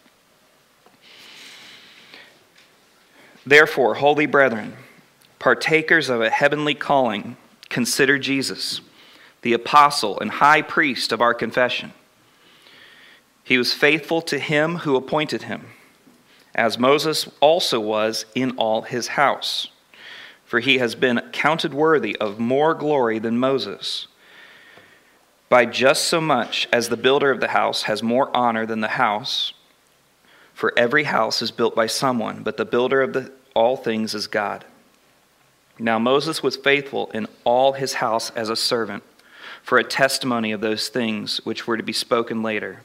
Therefore, 3.44 3.96
holy 3.96 4.24
brethren, 4.24 4.74
partakers 5.38 6.08
of 6.08 6.22
a 6.22 6.30
heavenly 6.30 6.74
calling, 6.74 7.36
consider 7.68 8.18
Jesus, 8.18 8.80
the 9.42 9.52
apostle 9.52 10.18
and 10.18 10.30
high 10.30 10.62
priest 10.62 11.12
of 11.12 11.20
our 11.20 11.34
confession. 11.34 11.92
He 13.44 13.58
was 13.58 13.74
faithful 13.74 14.22
to 14.22 14.38
him 14.38 14.76
who 14.76 14.96
appointed 14.96 15.42
him, 15.42 15.66
as 16.54 16.78
Moses 16.78 17.28
also 17.40 17.80
was 17.80 18.24
in 18.34 18.52
all 18.52 18.80
his 18.80 19.08
house. 19.08 19.68
For 20.46 20.60
he 20.60 20.78
has 20.78 20.94
been 20.94 21.20
counted 21.32 21.74
worthy 21.74 22.16
of 22.16 22.38
more 22.38 22.72
glory 22.72 23.18
than 23.18 23.38
Moses, 23.38 24.06
by 25.50 25.66
just 25.66 26.04
so 26.04 26.21
much 26.21 26.69
as 26.73 26.88
the 26.88 26.97
builder 26.97 27.30
of 27.30 27.40
the 27.40 27.49
house 27.49 27.83
has 27.83 28.02
more 28.02 28.35
honor 28.35 28.64
than 28.64 28.80
the 28.80 28.88
house. 28.88 29.52
For 30.54 30.73
every 30.78 31.04
house 31.04 31.42
is 31.42 31.50
built 31.50 31.75
by 31.75 31.88
someone, 31.88 32.42
but 32.45 32.57
the 32.57 32.64
builder 32.64 33.02
of 33.02 33.12
the, 33.12 33.33
all 33.52 33.76
things 33.76 34.14
is 34.14 34.28
God. 34.28 34.64
Now 35.76 35.99
Moses 35.99 36.42
was 36.42 36.57
faithful 36.57 37.11
in 37.11 37.26
all 37.45 37.73
his 37.73 37.95
house 37.95 38.30
as 38.30 38.49
a 38.49 38.57
servant, 38.57 39.02
for 39.62 39.76
a 39.76 39.85
testimony 39.85 40.52
of 40.52 40.61
those 40.61 40.88
things 40.88 41.38
which 41.45 41.66
were 41.66 41.76
to 41.76 41.83
be 41.83 41.92
spoken 41.92 42.45
later. 42.45 42.83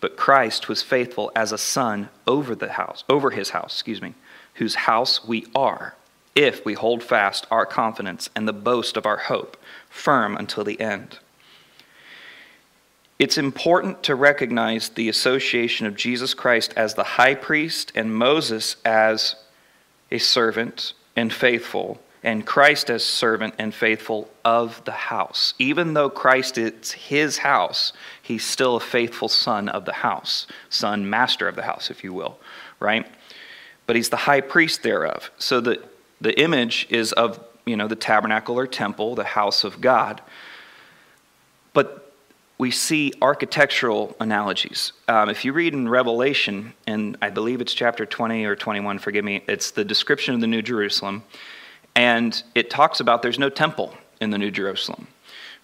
But 0.00 0.16
Christ 0.16 0.68
was 0.68 0.82
faithful 0.82 1.32
as 1.34 1.50
a 1.50 1.58
son 1.58 2.10
over 2.28 2.54
the 2.54 2.72
house, 2.72 3.02
over 3.08 3.30
his 3.30 3.50
house, 3.50 3.74
excuse 3.74 4.00
me, 4.00 4.14
whose 4.54 4.74
house 4.74 5.26
we 5.26 5.46
are, 5.54 5.96
if 6.36 6.64
we 6.64 6.74
hold 6.74 7.02
fast 7.02 7.46
our 7.50 7.66
confidence 7.66 8.30
and 8.36 8.46
the 8.46 8.52
boast 8.52 8.96
of 8.96 9.06
our 9.06 9.16
hope 9.16 9.56
firm 9.90 10.36
until 10.36 10.62
the 10.62 10.80
end. 10.80 11.18
It's 13.18 13.38
important 13.38 14.02
to 14.04 14.14
recognize 14.14 14.88
the 14.88 15.08
association 15.08 15.86
of 15.86 15.94
Jesus 15.94 16.34
Christ 16.34 16.74
as 16.76 16.94
the 16.94 17.04
high 17.04 17.34
priest 17.34 17.92
and 17.94 18.14
Moses 18.14 18.76
as 18.84 19.36
a 20.10 20.18
servant 20.18 20.94
and 21.14 21.32
faithful, 21.32 22.00
and 22.24 22.44
Christ 22.44 22.90
as 22.90 23.04
servant 23.04 23.54
and 23.58 23.72
faithful 23.72 24.30
of 24.44 24.84
the 24.84 24.92
house. 24.92 25.54
Even 25.58 25.94
though 25.94 26.10
Christ 26.10 26.58
is 26.58 26.92
his 26.92 27.38
house, 27.38 27.92
he's 28.20 28.44
still 28.44 28.76
a 28.76 28.80
faithful 28.80 29.28
son 29.28 29.68
of 29.68 29.84
the 29.84 29.92
house, 29.92 30.46
son, 30.68 31.08
master 31.08 31.46
of 31.46 31.54
the 31.54 31.62
house, 31.62 31.90
if 31.90 32.02
you 32.02 32.12
will, 32.12 32.38
right? 32.80 33.06
But 33.86 33.96
he's 33.96 34.08
the 34.08 34.16
high 34.16 34.40
priest 34.40 34.82
thereof. 34.82 35.30
So 35.38 35.60
the, 35.60 35.84
the 36.20 36.38
image 36.40 36.88
is 36.90 37.12
of, 37.12 37.38
you 37.64 37.76
know, 37.76 37.86
the 37.86 37.96
tabernacle 37.96 38.58
or 38.58 38.66
temple, 38.66 39.14
the 39.14 39.24
house 39.24 39.62
of 39.62 39.80
God. 39.80 40.20
But 41.74 42.03
we 42.58 42.70
see 42.70 43.12
architectural 43.20 44.14
analogies. 44.20 44.92
Um, 45.08 45.28
if 45.28 45.44
you 45.44 45.52
read 45.52 45.74
in 45.74 45.88
Revelation, 45.88 46.72
and 46.86 47.16
I 47.20 47.30
believe 47.30 47.60
it's 47.60 47.74
chapter 47.74 48.06
20 48.06 48.44
or 48.44 48.54
21, 48.54 48.98
forgive 49.00 49.24
me, 49.24 49.42
it's 49.48 49.72
the 49.72 49.84
description 49.84 50.34
of 50.34 50.40
the 50.40 50.46
New 50.46 50.62
Jerusalem, 50.62 51.24
and 51.96 52.42
it 52.54 52.70
talks 52.70 53.00
about 53.00 53.22
there's 53.22 53.38
no 53.38 53.50
temple 53.50 53.94
in 54.20 54.30
the 54.30 54.38
New 54.38 54.50
Jerusalem 54.50 55.08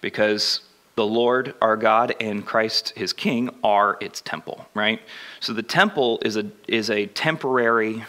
because 0.01 0.61
the 0.95 1.05
Lord 1.05 1.53
our 1.61 1.77
God 1.77 2.15
and 2.19 2.45
Christ 2.45 2.93
his 2.95 3.13
King 3.13 3.49
are 3.63 3.97
its 4.01 4.21
temple, 4.21 4.65
right? 4.73 5.01
So 5.39 5.53
the 5.53 5.63
temple 5.63 6.19
is 6.23 6.35
a, 6.35 6.45
is 6.67 6.89
a 6.89 7.05
temporary 7.07 8.03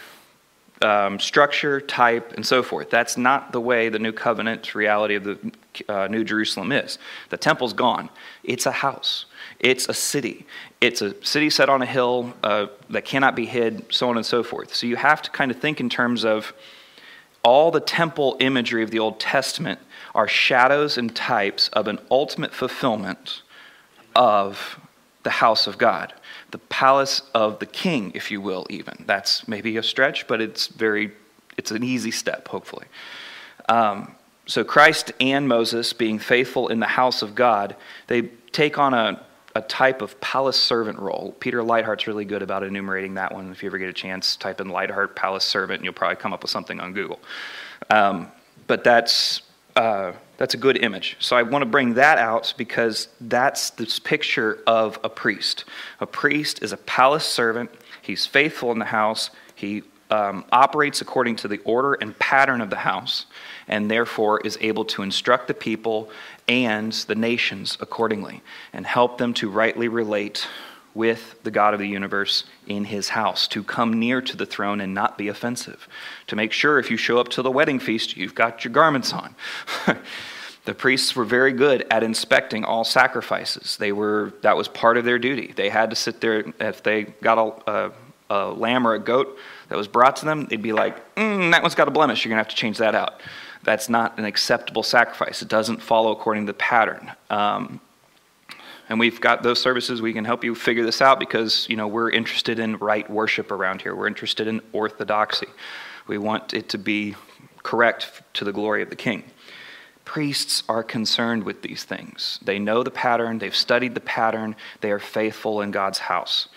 um, 0.83 1.19
structure, 1.19 1.79
type, 1.79 2.33
and 2.33 2.45
so 2.45 2.61
forth. 2.61 2.89
That's 2.89 3.17
not 3.17 3.51
the 3.51 3.61
way 3.61 3.89
the 3.89 3.99
new 3.99 4.11
covenant 4.11 4.75
reality 4.75 5.15
of 5.15 5.23
the 5.23 5.37
uh, 5.87 6.07
New 6.07 6.23
Jerusalem 6.23 6.71
is. 6.71 6.99
The 7.29 7.37
temple's 7.37 7.73
gone. 7.73 8.09
It's 8.43 8.65
a 8.65 8.71
house. 8.71 9.25
It's 9.59 9.87
a 9.87 9.93
city. 9.93 10.45
It's 10.81 11.01
a 11.01 11.23
city 11.23 11.49
set 11.49 11.69
on 11.69 11.81
a 11.81 11.85
hill 11.85 12.33
uh, 12.43 12.67
that 12.89 13.05
cannot 13.05 13.35
be 13.35 13.45
hid, 13.45 13.85
so 13.89 14.09
on 14.09 14.17
and 14.17 14.25
so 14.25 14.43
forth. 14.43 14.75
So 14.75 14.85
you 14.85 14.97
have 14.97 15.21
to 15.21 15.31
kind 15.31 15.51
of 15.51 15.59
think 15.59 15.79
in 15.79 15.89
terms 15.89 16.25
of 16.25 16.53
all 17.43 17.71
the 17.71 17.79
temple 17.79 18.35
imagery 18.39 18.83
of 18.83 18.91
the 18.91 18.99
Old 18.99 19.19
Testament 19.19 19.79
are 20.13 20.27
shadows 20.27 20.97
and 20.97 21.15
types 21.15 21.69
of 21.69 21.87
an 21.87 21.99
ultimate 22.11 22.53
fulfillment 22.53 23.41
of 24.15 24.79
the 25.23 25.29
house 25.29 25.65
of 25.65 25.77
God 25.77 26.13
the 26.53 26.59
palace 26.59 27.23
of 27.33 27.57
the 27.57 27.65
king, 27.65 28.11
if 28.13 28.29
you 28.29 28.39
will, 28.39 28.67
even. 28.69 28.93
That's 29.07 29.47
maybe 29.47 29.75
a 29.77 29.83
stretch, 29.83 30.27
but 30.27 30.39
it's 30.39 30.67
very, 30.67 31.11
it's 31.57 31.71
an 31.71 31.83
easy 31.83 32.11
step, 32.11 32.47
hopefully. 32.47 32.85
Um, 33.67 34.13
so 34.45 34.63
Christ 34.63 35.13
and 35.19 35.47
Moses, 35.47 35.93
being 35.93 36.19
faithful 36.19 36.67
in 36.67 36.79
the 36.79 36.85
house 36.85 37.23
of 37.23 37.33
God, 37.33 37.75
they 38.05 38.21
take 38.51 38.77
on 38.77 38.93
a, 38.93 39.25
a 39.55 39.61
type 39.63 40.03
of 40.03 40.21
palace 40.21 40.61
servant 40.61 40.99
role. 40.99 41.35
Peter 41.39 41.63
Leithart's 41.63 42.05
really 42.05 42.25
good 42.25 42.43
about 42.43 42.61
enumerating 42.61 43.15
that 43.15 43.33
one. 43.33 43.51
If 43.51 43.63
you 43.63 43.67
ever 43.67 43.79
get 43.79 43.89
a 43.89 43.93
chance, 43.93 44.35
type 44.35 44.61
in 44.61 44.67
Leithart 44.67 45.15
palace 45.15 45.45
servant, 45.45 45.79
and 45.79 45.85
you'll 45.85 45.95
probably 45.95 46.17
come 46.17 46.33
up 46.33 46.43
with 46.43 46.51
something 46.51 46.79
on 46.79 46.93
Google. 46.93 47.19
Um, 47.89 48.31
but 48.67 48.83
that's 48.83 49.41
uh, 49.75 50.11
that's 50.43 50.55
a 50.55 50.57
good 50.57 50.83
image. 50.83 51.15
So 51.19 51.37
I 51.37 51.43
want 51.43 51.61
to 51.61 51.65
bring 51.65 51.93
that 51.93 52.17
out 52.17 52.53
because 52.57 53.07
that's 53.21 53.69
this 53.69 53.97
picture 53.97 54.59
of 54.67 54.99
a 55.01 55.07
priest. 55.07 55.63
A 56.01 56.05
priest 56.05 56.61
is 56.61 56.73
a 56.73 56.77
palace 56.77 57.23
servant. 57.23 57.71
He's 58.01 58.25
faithful 58.25 58.69
in 58.73 58.77
the 58.77 58.83
house. 58.83 59.29
He 59.55 59.83
um, 60.11 60.43
operates 60.51 60.99
according 60.99 61.37
to 61.37 61.47
the 61.47 61.59
order 61.59 61.93
and 61.93 62.19
pattern 62.19 62.59
of 62.59 62.69
the 62.69 62.75
house, 62.75 63.25
and 63.69 63.89
therefore 63.89 64.41
is 64.41 64.57
able 64.59 64.83
to 64.83 65.01
instruct 65.01 65.47
the 65.47 65.53
people 65.53 66.09
and 66.49 66.91
the 66.91 67.15
nations 67.15 67.77
accordingly 67.79 68.41
and 68.73 68.85
help 68.85 69.19
them 69.19 69.33
to 69.35 69.49
rightly 69.49 69.87
relate 69.87 70.45
with 70.93 71.41
the 71.43 71.51
God 71.51 71.73
of 71.73 71.79
the 71.79 71.87
universe 71.87 72.43
in 72.67 72.83
his 72.83 73.07
house, 73.07 73.47
to 73.47 73.63
come 73.63 73.93
near 73.93 74.21
to 74.21 74.35
the 74.35 74.45
throne 74.45 74.81
and 74.81 74.93
not 74.93 75.17
be 75.17 75.29
offensive, 75.29 75.87
to 76.27 76.35
make 76.35 76.51
sure 76.51 76.79
if 76.79 76.91
you 76.91 76.97
show 76.97 77.17
up 77.17 77.29
to 77.29 77.41
the 77.41 77.49
wedding 77.49 77.79
feast, 77.79 78.17
you've 78.17 78.35
got 78.35 78.65
your 78.65 78.73
garments 78.73 79.13
on. 79.13 79.35
the 80.65 80.73
priests 80.73 81.15
were 81.15 81.25
very 81.25 81.51
good 81.51 81.85
at 81.91 82.03
inspecting 82.03 82.63
all 82.63 82.83
sacrifices. 82.83 83.77
They 83.77 83.91
were, 83.91 84.33
that 84.41 84.55
was 84.55 84.67
part 84.67 84.97
of 84.97 85.03
their 85.03 85.19
duty. 85.19 85.53
They 85.55 85.69
had 85.69 85.89
to 85.89 85.95
sit 85.95 86.21
there, 86.21 86.45
if 86.59 86.81
they 86.83 87.03
got 87.21 87.37
a, 87.67 87.71
a, 87.71 87.91
a 88.29 88.51
lamb 88.51 88.87
or 88.87 88.93
a 88.93 88.99
goat 88.99 89.37
that 89.67 89.77
was 89.77 89.87
brought 89.87 90.15
to 90.17 90.25
them, 90.25 90.45
they'd 90.45 90.61
be 90.61 90.73
like, 90.73 91.15
mm, 91.15 91.51
that 91.51 91.61
one's 91.61 91.75
got 91.75 91.87
a 91.87 91.91
blemish, 91.91 92.23
you're 92.23 92.29
going 92.29 92.37
to 92.37 92.43
have 92.43 92.49
to 92.49 92.55
change 92.55 92.77
that 92.77 92.95
out. 92.95 93.21
That's 93.63 93.89
not 93.89 94.17
an 94.17 94.25
acceptable 94.25 94.83
sacrifice. 94.83 95.41
It 95.41 95.47
doesn't 95.47 95.81
follow 95.81 96.11
according 96.11 96.45
to 96.45 96.51
the 96.51 96.57
pattern. 96.57 97.11
Um, 97.29 97.81
and 98.89 98.99
we've 98.99 99.19
got 99.19 99.43
those 99.43 99.61
services 99.61 100.01
we 100.01 100.13
can 100.13 100.25
help 100.25 100.43
you 100.43 100.53
figure 100.53 100.85
this 100.85 101.01
out 101.01 101.19
because 101.19 101.67
you 101.69 101.75
know 101.75 101.87
we're 101.87 102.09
interested 102.09 102.59
in 102.59 102.77
right 102.77 103.09
worship 103.09 103.49
around 103.51 103.81
here 103.81 103.95
we're 103.95 104.07
interested 104.07 104.45
in 104.47 104.61
orthodoxy 104.73 105.47
we 106.05 106.17
want 106.17 106.53
it 106.53 106.69
to 106.69 106.77
be 106.77 107.15
correct 107.63 108.21
to 108.33 108.43
the 108.43 108.51
glory 108.51 108.83
of 108.83 108.89
the 108.89 108.95
king 108.95 109.23
priests 110.05 110.63
are 110.67 110.83
concerned 110.83 111.43
with 111.43 111.61
these 111.61 111.83
things 111.83 112.39
they 112.43 112.59
know 112.59 112.83
the 112.83 112.91
pattern 112.91 113.37
they've 113.39 113.55
studied 113.55 113.93
the 113.93 114.01
pattern 114.01 114.55
they 114.81 114.91
are 114.91 114.99
faithful 114.99 115.61
in 115.61 115.71
god's 115.71 115.99
house 115.99 116.47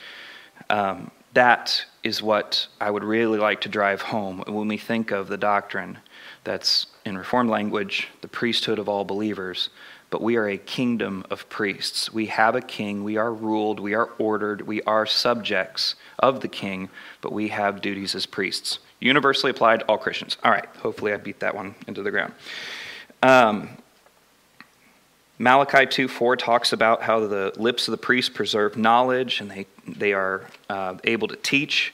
um, 0.71 1.11
that 1.35 1.85
is 2.03 2.23
what 2.23 2.67
i 2.81 2.91
would 2.91 3.05
really 3.05 3.39
like 3.39 3.61
to 3.61 3.69
drive 3.69 4.03
home 4.03 4.43
when 4.47 4.69
we 4.69 4.79
think 4.79 5.11
of 5.11 5.29
the 5.29 5.37
doctrine 5.37 5.99
that's 6.45 6.87
in 7.05 7.17
reformed 7.17 7.51
language 7.51 8.09
the 8.21 8.29
priesthood 8.29 8.79
of 8.79 8.89
all 8.89 9.05
believers 9.05 9.71
but 10.11 10.23
we 10.23 10.37
are 10.37 10.49
a 10.49 10.57
kingdom 10.57 11.25
of 11.31 11.49
priests. 11.49 12.13
We 12.13 12.27
have 12.27 12.55
a 12.55 12.61
king, 12.61 13.03
we 13.03 13.17
are 13.17 13.33
ruled, 13.33 13.81
we 13.81 13.95
are 13.95 14.11
ordered, 14.19 14.63
we 14.67 14.81
are 14.83 15.05
subjects 15.05 15.97
of 16.19 16.41
the 16.41 16.49
king, 16.49 16.89
but 17.21 17.33
we 17.33 17.49
have 17.49 17.81
duties 17.81 18.15
as 18.15 18.25
priests. 18.25 18.79
Universally 19.01 19.51
applied 19.51 19.81
to 19.81 19.87
all 19.87 19.99
Christians. 19.99 20.37
All 20.45 20.51
right, 20.51 20.67
hopefully 20.79 21.13
I 21.13 21.17
beat 21.17 21.41
that 21.41 21.55
one 21.55 21.75
into 21.87 22.03
the 22.03 22.11
ground. 22.11 22.33
Um, 23.27 23.71
Malachi 25.41 25.85
2 25.85 26.07
4 26.07 26.37
talks 26.37 26.73
about 26.73 27.03
how 27.03 27.27
the 27.27 27.53
lips 27.57 27.89
of 27.89 27.91
the 27.91 27.99
priests 27.99 28.31
preserve 28.31 28.77
knowledge 28.77 29.41
and 29.41 29.51
they, 29.51 29.67
they 29.85 30.13
are 30.13 30.47
uh, 30.71 30.95
able 31.03 31.27
to 31.27 31.35
teach. 31.35 31.93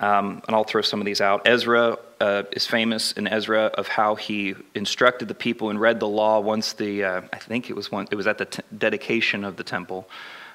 Um, 0.00 0.40
and 0.46 0.56
I'll 0.56 0.64
throw 0.64 0.80
some 0.80 0.98
of 0.98 1.04
these 1.04 1.20
out. 1.20 1.46
Ezra 1.46 1.98
uh, 2.22 2.44
is 2.52 2.66
famous 2.66 3.12
in 3.12 3.26
Ezra 3.26 3.64
of 3.64 3.88
how 3.88 4.14
he 4.14 4.54
instructed 4.74 5.28
the 5.28 5.34
people 5.34 5.68
and 5.68 5.78
read 5.78 6.00
the 6.00 6.08
law 6.08 6.40
once 6.40 6.72
the, 6.72 7.04
uh, 7.04 7.20
I 7.34 7.36
think 7.36 7.68
it 7.68 7.76
was 7.76 7.92
one, 7.92 8.08
it 8.10 8.14
was 8.14 8.26
at 8.26 8.38
the 8.38 8.46
t- 8.46 8.62
dedication 8.78 9.44
of 9.44 9.56
the 9.56 9.64
temple, 9.64 10.08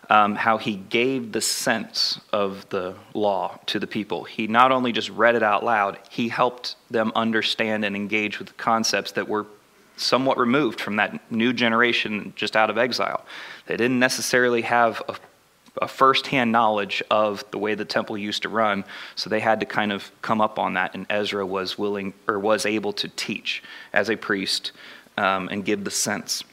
um, 0.09 0.33
how 0.33 0.57
he 0.57 0.77
gave 0.77 1.31
the 1.31 1.41
sense 1.41 2.19
of 2.33 2.67
the 2.69 2.95
law 3.13 3.59
to 3.67 3.77
the 3.77 3.87
people. 3.87 4.23
He 4.23 4.47
not 4.47 4.71
only 4.71 4.93
just 4.93 5.11
read 5.11 5.35
it 5.35 5.43
out 5.43 5.63
loud, 5.63 5.99
he 6.09 6.29
helped 6.29 6.75
them 6.89 7.11
understand 7.15 7.85
and 7.85 7.95
engage 7.95 8.39
with 8.39 8.47
the 8.47 8.55
concepts 8.55 9.11
that 9.11 9.27
were 9.27 9.45
somewhat 9.97 10.37
removed 10.37 10.79
from 10.79 10.95
that 10.95 11.31
new 11.31 11.53
generation 11.53 12.33
just 12.35 12.55
out 12.55 12.69
of 12.69 12.77
exile. 12.77 13.25
They 13.67 13.77
didn't 13.77 13.99
necessarily 13.99 14.61
have 14.61 15.01
a 15.07 15.15
a 15.81 15.87
first-hand 15.87 16.51
knowledge 16.51 17.01
of 17.09 17.49
the 17.51 17.57
way 17.57 17.75
the 17.75 17.85
temple 17.85 18.17
used 18.17 18.41
to 18.41 18.49
run 18.49 18.83
so 19.15 19.29
they 19.29 19.39
had 19.39 19.59
to 19.59 19.65
kind 19.65 19.91
of 19.91 20.11
come 20.21 20.41
up 20.41 20.59
on 20.59 20.73
that 20.73 20.93
and 20.93 21.05
ezra 21.09 21.45
was 21.45 21.77
willing 21.77 22.13
or 22.27 22.39
was 22.39 22.65
able 22.65 22.91
to 22.91 23.07
teach 23.09 23.63
as 23.93 24.09
a 24.09 24.15
priest 24.15 24.71
um, 25.17 25.47
and 25.49 25.63
give 25.63 25.83
the 25.83 25.91
sense 25.91 26.43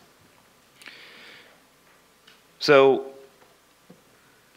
so 2.60 3.06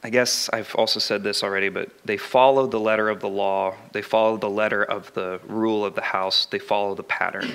i 0.03 0.09
guess 0.09 0.47
i've 0.53 0.75
also 0.75 0.99
said 0.99 1.23
this 1.23 1.43
already 1.43 1.69
but 1.69 1.89
they 2.05 2.17
follow 2.17 2.67
the 2.67 2.79
letter 2.79 3.09
of 3.09 3.19
the 3.19 3.29
law 3.29 3.73
they 3.93 4.01
follow 4.01 4.37
the 4.37 4.49
letter 4.49 4.83
of 4.83 5.11
the 5.13 5.39
rule 5.47 5.83
of 5.83 5.95
the 5.95 6.01
house 6.01 6.45
they 6.45 6.59
follow 6.59 6.93
the 6.93 7.03
pattern 7.03 7.51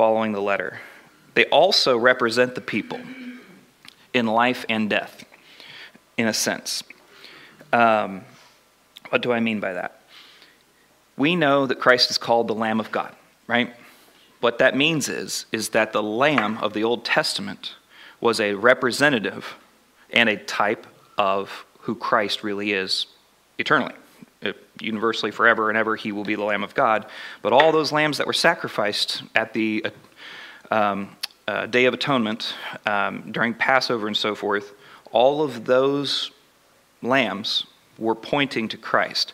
following 0.00 0.32
the 0.32 0.40
letter 0.40 0.80
they 1.34 1.44
also 1.48 1.94
represent 1.94 2.54
the 2.54 2.60
people 2.62 2.98
in 4.14 4.24
life 4.24 4.64
and 4.70 4.88
death 4.88 5.26
in 6.16 6.26
a 6.26 6.32
sense. 6.32 6.82
Um, 7.70 8.22
what 9.10 9.20
do 9.20 9.30
I 9.30 9.40
mean 9.40 9.60
by 9.60 9.74
that? 9.74 10.00
We 11.18 11.36
know 11.36 11.66
that 11.66 11.80
Christ 11.80 12.10
is 12.10 12.16
called 12.16 12.48
the 12.48 12.54
Lamb 12.54 12.80
of 12.80 12.90
God, 12.90 13.14
right? 13.46 13.74
What 14.40 14.56
that 14.56 14.74
means 14.74 15.10
is, 15.10 15.44
is 15.52 15.68
that 15.68 15.92
the 15.92 16.02
Lamb 16.02 16.56
of 16.62 16.72
the 16.72 16.82
Old 16.82 17.04
Testament 17.04 17.74
was 18.22 18.40
a 18.40 18.54
representative 18.54 19.54
and 20.14 20.30
a 20.30 20.38
type 20.38 20.86
of 21.18 21.66
who 21.80 21.94
Christ 21.94 22.42
really 22.42 22.72
is 22.72 23.04
eternally. 23.58 23.94
Universally, 24.80 25.30
forever 25.30 25.68
and 25.68 25.78
ever, 25.78 25.96
he 25.96 26.12
will 26.12 26.24
be 26.24 26.34
the 26.34 26.44
Lamb 26.44 26.62
of 26.62 26.74
God. 26.74 27.06
But 27.42 27.52
all 27.52 27.72
those 27.72 27.92
lambs 27.92 28.18
that 28.18 28.26
were 28.26 28.32
sacrificed 28.32 29.22
at 29.34 29.52
the 29.52 29.86
uh, 30.70 30.74
um, 30.74 31.16
uh, 31.46 31.66
Day 31.66 31.86
of 31.86 31.94
Atonement, 31.94 32.54
um, 32.86 33.32
during 33.32 33.54
Passover 33.54 34.06
and 34.06 34.16
so 34.16 34.34
forth, 34.34 34.72
all 35.12 35.42
of 35.42 35.64
those 35.64 36.30
lambs 37.02 37.66
were 37.98 38.14
pointing 38.14 38.68
to 38.68 38.76
Christ. 38.76 39.32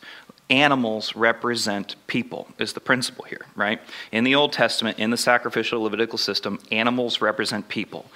Animals 0.48 1.16
represent 1.16 1.96
people, 2.06 2.48
is 2.58 2.72
the 2.72 2.80
principle 2.80 3.24
here, 3.24 3.46
right? 3.56 3.80
In 4.12 4.24
the 4.24 4.34
Old 4.34 4.52
Testament, 4.52 4.98
in 4.98 5.10
the 5.10 5.16
sacrificial 5.16 5.82
Levitical 5.82 6.18
system, 6.18 6.58
animals 6.70 7.20
represent 7.20 7.68
people. 7.68 8.06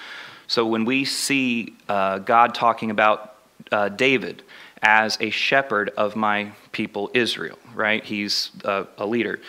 So 0.46 0.64
when 0.66 0.84
we 0.84 1.04
see 1.04 1.74
uh, 1.88 2.18
God 2.18 2.54
talking 2.54 2.90
about 2.90 3.34
uh, 3.70 3.88
David 3.88 4.42
as 4.82 5.18
a 5.20 5.30
shepherd 5.30 5.90
of 5.96 6.16
my 6.16 6.52
people 6.72 7.10
Israel, 7.14 7.58
right? 7.74 8.04
He's 8.04 8.50
a, 8.64 8.86
a 8.98 9.06
leader. 9.06 9.40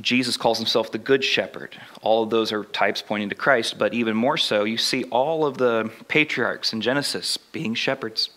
Jesus 0.00 0.36
calls 0.36 0.58
himself 0.58 0.90
the 0.90 0.98
Good 0.98 1.22
Shepherd. 1.22 1.76
All 2.02 2.24
of 2.24 2.30
those 2.30 2.52
are 2.52 2.64
types 2.64 3.00
pointing 3.00 3.28
to 3.28 3.34
Christ, 3.34 3.78
but 3.78 3.94
even 3.94 4.16
more 4.16 4.36
so, 4.36 4.64
you 4.64 4.76
see 4.76 5.04
all 5.04 5.46
of 5.46 5.56
the 5.56 5.90
patriarchs 6.08 6.72
in 6.72 6.80
Genesis 6.80 7.36
being 7.36 7.74
shepherds. 7.74 8.30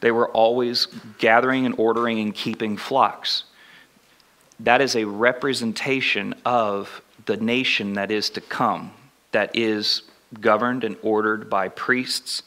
They 0.00 0.10
were 0.10 0.28
always 0.30 0.86
gathering 1.18 1.66
and 1.66 1.74
ordering 1.78 2.20
and 2.20 2.34
keeping 2.34 2.76
flocks. 2.76 3.44
That 4.60 4.80
is 4.80 4.96
a 4.96 5.04
representation 5.04 6.34
of 6.46 7.02
the 7.26 7.36
nation 7.36 7.94
that 7.94 8.10
is 8.10 8.30
to 8.30 8.40
come, 8.40 8.92
that 9.32 9.54
is 9.54 10.02
governed 10.40 10.84
and 10.84 10.96
ordered 11.02 11.50
by 11.50 11.68
priests, 11.68 12.42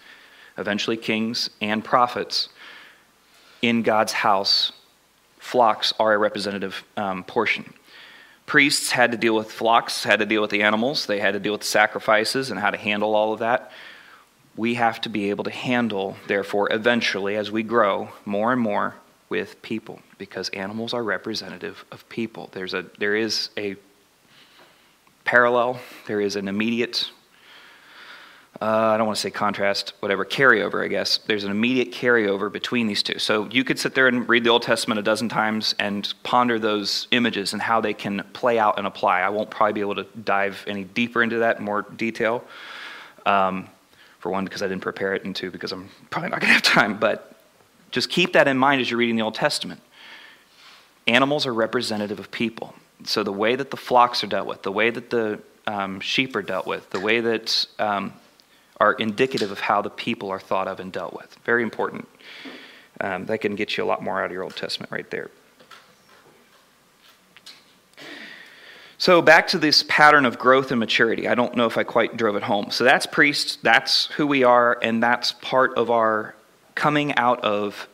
eventually 0.59 0.97
kings, 0.97 1.49
and 1.61 1.83
prophets 1.83 2.49
in 3.61 3.81
God's 3.81 4.13
house. 4.13 4.71
Flocks 5.39 5.93
are 5.99 6.13
a 6.13 6.17
representative 6.17 6.83
um, 6.97 7.23
portion 7.23 7.73
priests 8.49 8.89
had 8.89 9.11
to 9.11 9.17
deal 9.17 9.35
with 9.35 9.51
flocks, 9.51 10.03
had 10.03 10.17
to 10.17 10.25
deal 10.25 10.41
with 10.41 10.49
the 10.49 10.63
animals, 10.63 11.05
they 11.05 11.19
had 11.19 11.33
to 11.33 11.39
deal 11.39 11.51
with 11.51 11.63
sacrifices 11.63 12.49
and 12.49 12.59
how 12.59 12.71
to 12.71 12.77
handle 12.77 13.13
all 13.15 13.31
of 13.31 13.39
that. 13.39 13.71
We 14.55 14.73
have 14.73 14.99
to 15.01 15.09
be 15.09 15.29
able 15.29 15.43
to 15.43 15.51
handle, 15.51 16.17
therefore, 16.25 16.73
eventually, 16.73 17.35
as 17.35 17.51
we 17.51 17.61
grow 17.61 18.09
more 18.25 18.51
and 18.51 18.59
more 18.59 18.95
with 19.29 19.61
people, 19.61 19.99
because 20.17 20.49
animals 20.49 20.95
are 20.95 21.03
representative 21.03 21.85
of 21.91 22.09
people. 22.09 22.49
There's 22.51 22.73
a, 22.73 22.85
there 22.97 23.15
is 23.15 23.49
a 23.55 23.75
parallel, 25.25 25.79
there 26.07 26.19
is 26.19 26.35
an 26.35 26.47
immediate 26.47 27.11
uh, 28.61 28.65
I 28.65 28.97
don't 28.97 29.07
want 29.07 29.15
to 29.15 29.21
say 29.21 29.31
contrast, 29.31 29.93
whatever, 30.01 30.25
carryover, 30.25 30.83
I 30.83 30.89
guess. 30.89 31.19
There's 31.19 31.45
an 31.45 31.51
immediate 31.51 31.91
carryover 31.91 32.51
between 32.51 32.87
these 32.87 33.01
two. 33.01 33.17
So 33.17 33.47
you 33.49 33.63
could 33.63 33.79
sit 33.79 33.95
there 33.95 34.07
and 34.07 34.27
read 34.27 34.43
the 34.43 34.49
Old 34.49 34.63
Testament 34.63 34.99
a 34.99 35.01
dozen 35.01 35.29
times 35.29 35.75
and 35.79 36.13
ponder 36.23 36.59
those 36.59 37.07
images 37.11 37.53
and 37.53 37.61
how 37.61 37.79
they 37.79 37.93
can 37.93 38.21
play 38.33 38.59
out 38.59 38.77
and 38.77 38.85
apply. 38.85 39.21
I 39.21 39.29
won't 39.29 39.49
probably 39.49 39.73
be 39.73 39.79
able 39.79 39.95
to 39.95 40.03
dive 40.25 40.63
any 40.67 40.83
deeper 40.83 41.23
into 41.23 41.39
that 41.39 41.59
in 41.59 41.63
more 41.63 41.83
detail. 41.83 42.43
Um, 43.25 43.69
for 44.19 44.29
one, 44.29 44.43
because 44.43 44.61
I 44.61 44.67
didn't 44.67 44.81
prepare 44.81 45.13
it, 45.15 45.23
and 45.23 45.33
two, 45.33 45.49
because 45.49 45.71
I'm 45.71 45.89
probably 46.09 46.29
not 46.29 46.41
going 46.41 46.49
to 46.49 46.53
have 46.53 46.63
time. 46.63 46.99
But 46.99 47.37
just 47.91 48.09
keep 48.09 48.33
that 48.33 48.49
in 48.49 48.57
mind 48.57 48.81
as 48.81 48.91
you're 48.91 48.97
reading 48.97 49.15
the 49.15 49.21
Old 49.21 49.35
Testament. 49.35 49.81
Animals 51.07 51.45
are 51.45 51.53
representative 51.53 52.19
of 52.19 52.29
people. 52.29 52.75
So 53.05 53.23
the 53.23 53.31
way 53.31 53.55
that 53.55 53.71
the 53.71 53.77
flocks 53.77 54.21
are 54.23 54.27
dealt 54.27 54.47
with, 54.47 54.63
the 54.63 54.71
way 54.71 54.89
that 54.89 55.09
the 55.09 55.39
um, 55.65 56.01
sheep 56.01 56.35
are 56.35 56.41
dealt 56.41 56.67
with, 56.67 56.89
the 56.89 56.99
way 56.99 57.21
that 57.21 57.65
um, 57.79 58.11
are 58.79 58.93
indicative 58.93 59.51
of 59.51 59.59
how 59.59 59.81
the 59.81 59.89
people 59.89 60.29
are 60.29 60.39
thought 60.39 60.67
of 60.67 60.79
and 60.79 60.91
dealt 60.91 61.13
with. 61.13 61.37
Very 61.45 61.63
important. 61.63 62.07
Um, 63.01 63.25
that 63.25 63.39
can 63.39 63.55
get 63.55 63.77
you 63.77 63.83
a 63.83 63.85
lot 63.85 64.03
more 64.03 64.19
out 64.19 64.25
of 64.25 64.31
your 64.31 64.43
Old 64.43 64.55
Testament 64.55 64.91
right 64.91 65.09
there. 65.09 65.29
So, 68.97 69.21
back 69.21 69.47
to 69.49 69.57
this 69.57 69.85
pattern 69.87 70.25
of 70.25 70.37
growth 70.37 70.71
and 70.71 70.79
maturity. 70.79 71.29
I 71.29 71.35
don't 71.35 71.55
know 71.55 71.65
if 71.65 71.77
I 71.77 71.83
quite 71.83 72.17
drove 72.17 72.35
it 72.35 72.43
home. 72.43 72.69
So, 72.69 72.83
that's 72.83 73.05
priests, 73.05 73.57
that's 73.63 74.07
who 74.07 74.27
we 74.27 74.43
are, 74.43 74.77
and 74.81 75.01
that's 75.01 75.31
part 75.31 75.73
of 75.75 75.89
our 75.89 76.35
coming 76.75 77.15
out 77.15 77.39
of 77.41 77.87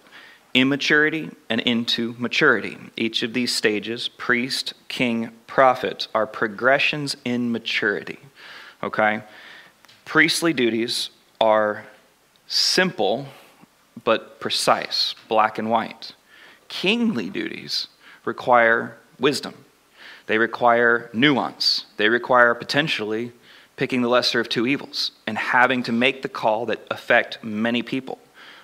immaturity 0.56 1.30
and 1.50 1.62
into 1.62 2.16
maturity. 2.18 2.78
Each 2.98 3.22
of 3.22 3.34
these 3.34 3.54
stages, 3.54 4.08
priest, 4.08 4.74
king, 4.88 5.30
prophet, 5.46 6.08
are 6.16 6.26
progressions 6.26 7.16
in 7.24 7.52
maturity. 7.52 8.18
Okay? 8.82 9.22
Priestly 10.06 10.54
duties 10.54 11.10
are 11.42 11.86
simple 12.48 13.28
but 14.04 14.40
precise, 14.40 15.16
black 15.28 15.58
and 15.58 15.70
white. 15.70 16.14
Kingly 16.68 17.30
duties 17.30 17.88
require 18.24 18.98
wisdom, 19.20 19.54
they 20.28 20.38
require 20.38 21.10
nuance, 21.14 21.86
they 21.98 22.10
require 22.10 22.54
potentially 22.54 23.32
picking 23.78 24.02
the 24.02 24.08
lesser 24.08 24.40
of 24.40 24.48
two 24.48 24.66
evils 24.66 25.12
and 25.28 25.38
having 25.38 25.84
to 25.84 25.92
make 25.92 26.22
the 26.22 26.30
call 26.30 26.66
that 26.68 26.86
affect 26.90 27.44
many 27.44 27.82
people, 27.82 28.20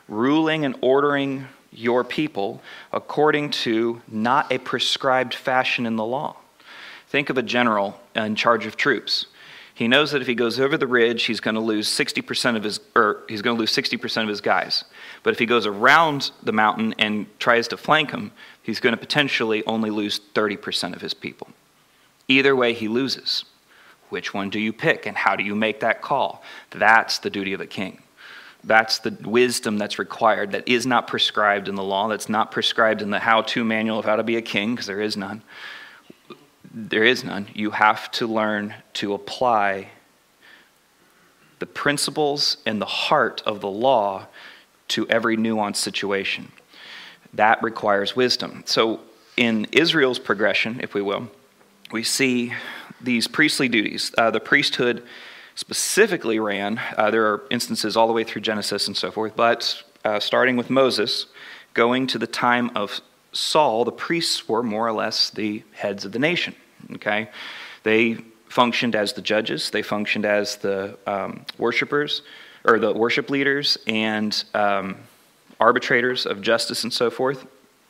ruling 0.08 0.64
and 0.64 0.76
ordering 0.82 1.48
your 1.72 2.04
people 2.04 2.62
according 2.92 3.50
to 3.50 4.02
not 4.08 4.52
a 4.52 4.58
prescribed 4.58 5.34
fashion 5.34 5.86
in 5.86 5.96
the 5.96 6.06
law. 6.06 6.36
Think 7.08 7.30
of 7.30 7.38
a 7.38 7.44
general 7.44 8.00
in 8.16 8.36
charge 8.36 8.66
of 8.66 8.78
troops. 8.78 9.26
He 9.82 9.88
knows 9.88 10.12
that 10.12 10.22
if 10.22 10.28
he 10.28 10.36
goes 10.36 10.60
over 10.60 10.78
the 10.78 10.86
ridge, 10.86 11.24
he's 11.24 11.40
going 11.40 11.56
to 11.56 11.60
lose 11.60 11.90
60% 11.90 12.56
of 12.56 12.64
his, 12.64 12.80
or 12.96 13.24
he's 13.28 13.42
going 13.42 13.58
to 13.58 13.60
lose 13.60 13.76
60% 13.76 14.22
of 14.22 14.30
his 14.30 14.40
guys. 14.40 14.84
But 15.24 15.34
if 15.34 15.40
he 15.40 15.48
goes 15.48 15.66
around 15.66 16.30
the 16.44 16.52
mountain 16.52 16.94
and 17.00 17.26
tries 17.40 17.68
to 17.70 17.78
flank 17.78 18.12
him, 18.12 18.32
he's 18.62 18.80
going 18.80 18.94
to 18.94 19.00
potentially 19.00 19.66
only 19.66 19.90
lose 19.90 20.20
30% 20.36 20.96
of 20.96 21.02
his 21.02 21.16
people. 21.16 21.48
Either 22.28 22.56
way, 22.56 22.74
he 22.74 22.88
loses. 22.88 23.46
Which 24.10 24.36
one 24.36 24.52
do 24.52 24.60
you 24.60 24.72
pick, 24.72 25.08
and 25.08 25.18
how 25.18 25.36
do 25.36 25.44
you 25.44 25.56
make 25.56 25.80
that 25.80 26.04
call? 26.04 26.44
That's 26.70 27.18
the 27.18 27.32
duty 27.32 27.54
of 27.54 27.60
a 27.60 27.66
king. 27.66 28.04
That's 28.64 29.00
the 29.00 29.18
wisdom 29.24 29.80
that's 29.80 29.98
required, 29.98 30.52
that 30.52 30.68
is 30.68 30.86
not 30.86 31.08
prescribed 31.08 31.68
in 31.68 31.74
the 31.74 31.84
law, 31.84 32.08
that's 32.08 32.30
not 32.30 32.52
prescribed 32.52 33.02
in 33.02 33.10
the 33.10 33.18
how 33.18 33.42
to 33.42 33.64
manual 33.64 33.98
of 33.98 34.06
how 34.06 34.18
to 34.18 34.24
be 34.24 34.36
a 34.36 34.44
king, 34.44 34.76
because 34.76 34.86
there 34.86 35.02
is 35.02 35.18
none 35.18 35.42
there 36.74 37.04
is 37.04 37.24
none. 37.24 37.48
You 37.54 37.72
have 37.72 38.12
to 38.12 38.28
learn 38.28 38.76
to 38.94 39.14
apply 39.14 39.90
the 41.60 41.66
principles 41.66 42.58
and 42.66 42.82
the 42.82 42.86
heart 42.86 43.42
of 43.46 43.62
the 43.62 43.70
law 43.70 44.28
to 44.90 45.08
every 45.10 45.38
nuanced 45.38 45.78
situation. 45.78 46.52
That 47.34 47.62
requires 47.62 48.16
wisdom. 48.16 48.64
So, 48.66 49.02
in 49.38 49.66
Israel's 49.72 50.20
progression, 50.20 50.80
if 50.82 50.94
we 50.94 51.02
will, 51.02 51.30
we 51.92 52.04
see 52.04 52.54
these 53.00 53.28
priestly 53.28 53.70
duties. 53.70 54.14
Uh, 54.18 54.32
the 54.32 54.40
priesthood 54.40 55.04
specifically 55.56 56.40
ran, 56.40 56.80
uh, 56.98 57.12
there 57.12 57.26
are 57.26 57.44
instances 57.50 57.96
all 57.96 58.08
the 58.08 58.14
way 58.14 58.24
through 58.24 58.42
Genesis 58.42 58.88
and 58.88 58.96
so 58.96 59.12
forth, 59.12 59.36
but 59.36 59.84
uh, 60.04 60.20
starting 60.20 60.58
with 60.58 60.70
Moses, 60.70 61.28
going 61.74 62.08
to 62.08 62.18
the 62.18 62.28
time 62.28 62.72
of 62.76 63.02
Saul, 63.32 63.86
the 63.86 63.92
priests 63.92 64.50
were 64.50 64.64
more 64.64 64.88
or 64.88 64.92
less 64.92 65.30
the 65.30 65.64
heads 65.74 66.04
of 66.04 66.12
the 66.12 66.20
nation. 66.20 66.56
Okay? 66.96 67.30
They 67.84 68.18
functioned 68.48 68.96
as 68.96 69.14
the 69.14 69.22
judges, 69.22 69.70
they 69.70 69.82
functioned 69.82 70.26
as 70.26 70.58
the 70.58 70.98
um, 71.08 71.46
worshipers, 71.58 72.22
or 72.66 72.80
the 72.80 72.94
worship 72.94 73.30
leaders, 73.30 73.78
and 73.88 74.44
um, 74.54 74.98
arbitrators 75.60 76.26
of 76.26 76.42
justice 76.42 76.84
and 76.84 76.94
so 76.94 77.10
forth, 77.10 77.46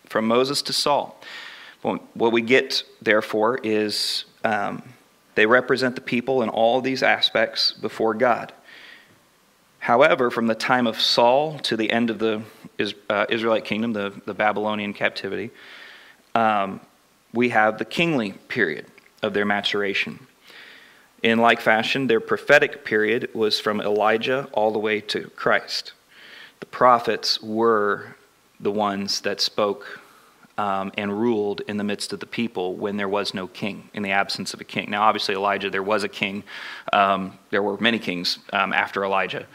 from 0.06 0.28
Moses 0.28 0.62
to 0.64 0.74
Saul. 0.74 1.20
What 1.82 2.32
we 2.32 2.42
get, 2.42 2.84
therefore, 3.02 3.60
is 3.64 4.26
um, 4.44 4.84
they 5.36 5.46
represent 5.46 5.96
the 5.96 6.02
people 6.02 6.44
in 6.44 6.50
all 6.50 6.82
these 6.82 7.02
aspects 7.02 7.72
before 7.72 8.14
God. 8.14 8.54
However, 9.80 10.30
from 10.30 10.46
the 10.46 10.54
time 10.54 10.86
of 10.86 11.02
Saul 11.02 11.58
to 11.60 11.76
the 11.76 11.90
end 11.90 12.12
of 12.12 12.20
the 12.20 12.44
uh, 13.10 13.26
Israelite 13.30 13.66
kingdom, 13.66 13.94
the, 13.94 14.14
the 14.26 14.34
Babylonian 14.36 14.94
captivity, 14.94 15.50
um, 16.36 16.82
we 17.34 17.50
have 17.50 17.78
the 17.78 17.86
kingly 17.86 18.34
period 18.48 18.86
of 19.22 19.34
their 19.34 19.46
maturation. 19.46 20.28
In 21.24 21.40
like 21.40 21.62
fashion, 21.62 22.08
their 22.08 22.20
prophetic 22.20 22.84
period 22.84 23.30
was 23.34 23.60
from 23.60 23.80
Elijah 23.80 24.50
all 24.54 24.72
the 24.72 24.80
way 24.80 25.02
to 25.02 25.30
Christ. 25.36 25.94
The 26.60 26.66
prophets 26.66 27.42
were 27.42 28.16
the 28.60 28.72
ones 28.72 29.22
that 29.22 29.40
spoke 29.40 30.00
um, 30.58 30.92
and 30.98 31.20
ruled 31.20 31.62
in 31.68 31.78
the 31.78 31.84
midst 31.84 32.14
of 32.14 32.20
the 32.20 32.26
people 32.26 32.76
when 32.76 32.98
there 32.98 33.10
was 33.10 33.34
no 33.34 33.48
king, 33.48 33.90
in 33.94 34.04
the 34.04 34.12
absence 34.12 34.54
of 34.54 34.62
a 34.62 34.64
king. 34.64 34.92
Now, 34.92 35.04
obviously, 35.04 35.36
Elijah, 35.36 35.70
there 35.70 35.84
was 35.84 36.04
a 36.04 36.10
king. 36.10 36.44
Um, 36.92 37.38
there 37.50 37.64
were 37.64 37.78
many 37.78 38.00
kings 38.00 38.40
um, 38.54 38.74
after 38.74 39.04
Elijah, 39.04 39.48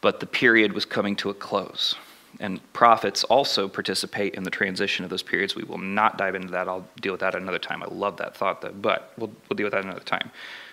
but 0.00 0.20
the 0.20 0.26
period 0.26 0.72
was 0.72 0.84
coming 0.84 1.16
to 1.16 1.30
a 1.30 1.34
close. 1.34 1.94
And 2.38 2.60
prophets 2.72 3.24
also 3.24 3.68
participate 3.68 4.34
in 4.34 4.44
the 4.44 4.50
transition 4.50 5.04
of 5.04 5.10
those 5.10 5.22
periods. 5.22 5.54
We 5.54 5.64
will 5.64 5.78
not 5.78 6.16
dive 6.16 6.34
into 6.34 6.48
that. 6.52 6.68
I'll 6.68 6.86
deal 7.00 7.12
with 7.12 7.20
that 7.20 7.34
another 7.34 7.58
time. 7.58 7.82
I 7.82 7.86
love 7.86 8.16
that 8.18 8.36
thought, 8.36 8.62
though, 8.62 8.72
but 8.72 9.12
we'll, 9.18 9.32
we'll 9.48 9.56
deal 9.56 9.66
with 9.66 9.72
that 9.72 9.84
another 9.84 10.00
time. 10.00 10.30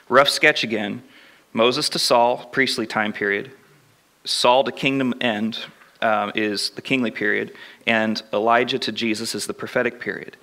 Rough 0.08 0.30
sketch 0.30 0.64
again 0.64 1.04
Moses 1.54 1.90
to 1.90 2.00
Saul, 2.00 2.46
priestly 2.52 2.86
time 2.86 3.12
period. 3.12 3.52
Saul 4.26 4.64
to 4.64 4.72
kingdom 4.72 5.14
end 5.22 5.60
uh, 6.02 6.32
is 6.36 6.70
the 6.72 6.82
kingly 6.82 7.12
period. 7.12 7.54
And 7.86 8.22
Elijah 8.32 8.80
to 8.80 8.92
Jesus 8.92 9.34
is 9.34 9.48
the 9.48 9.54
prophetic 9.54 10.00
period. 10.00 10.38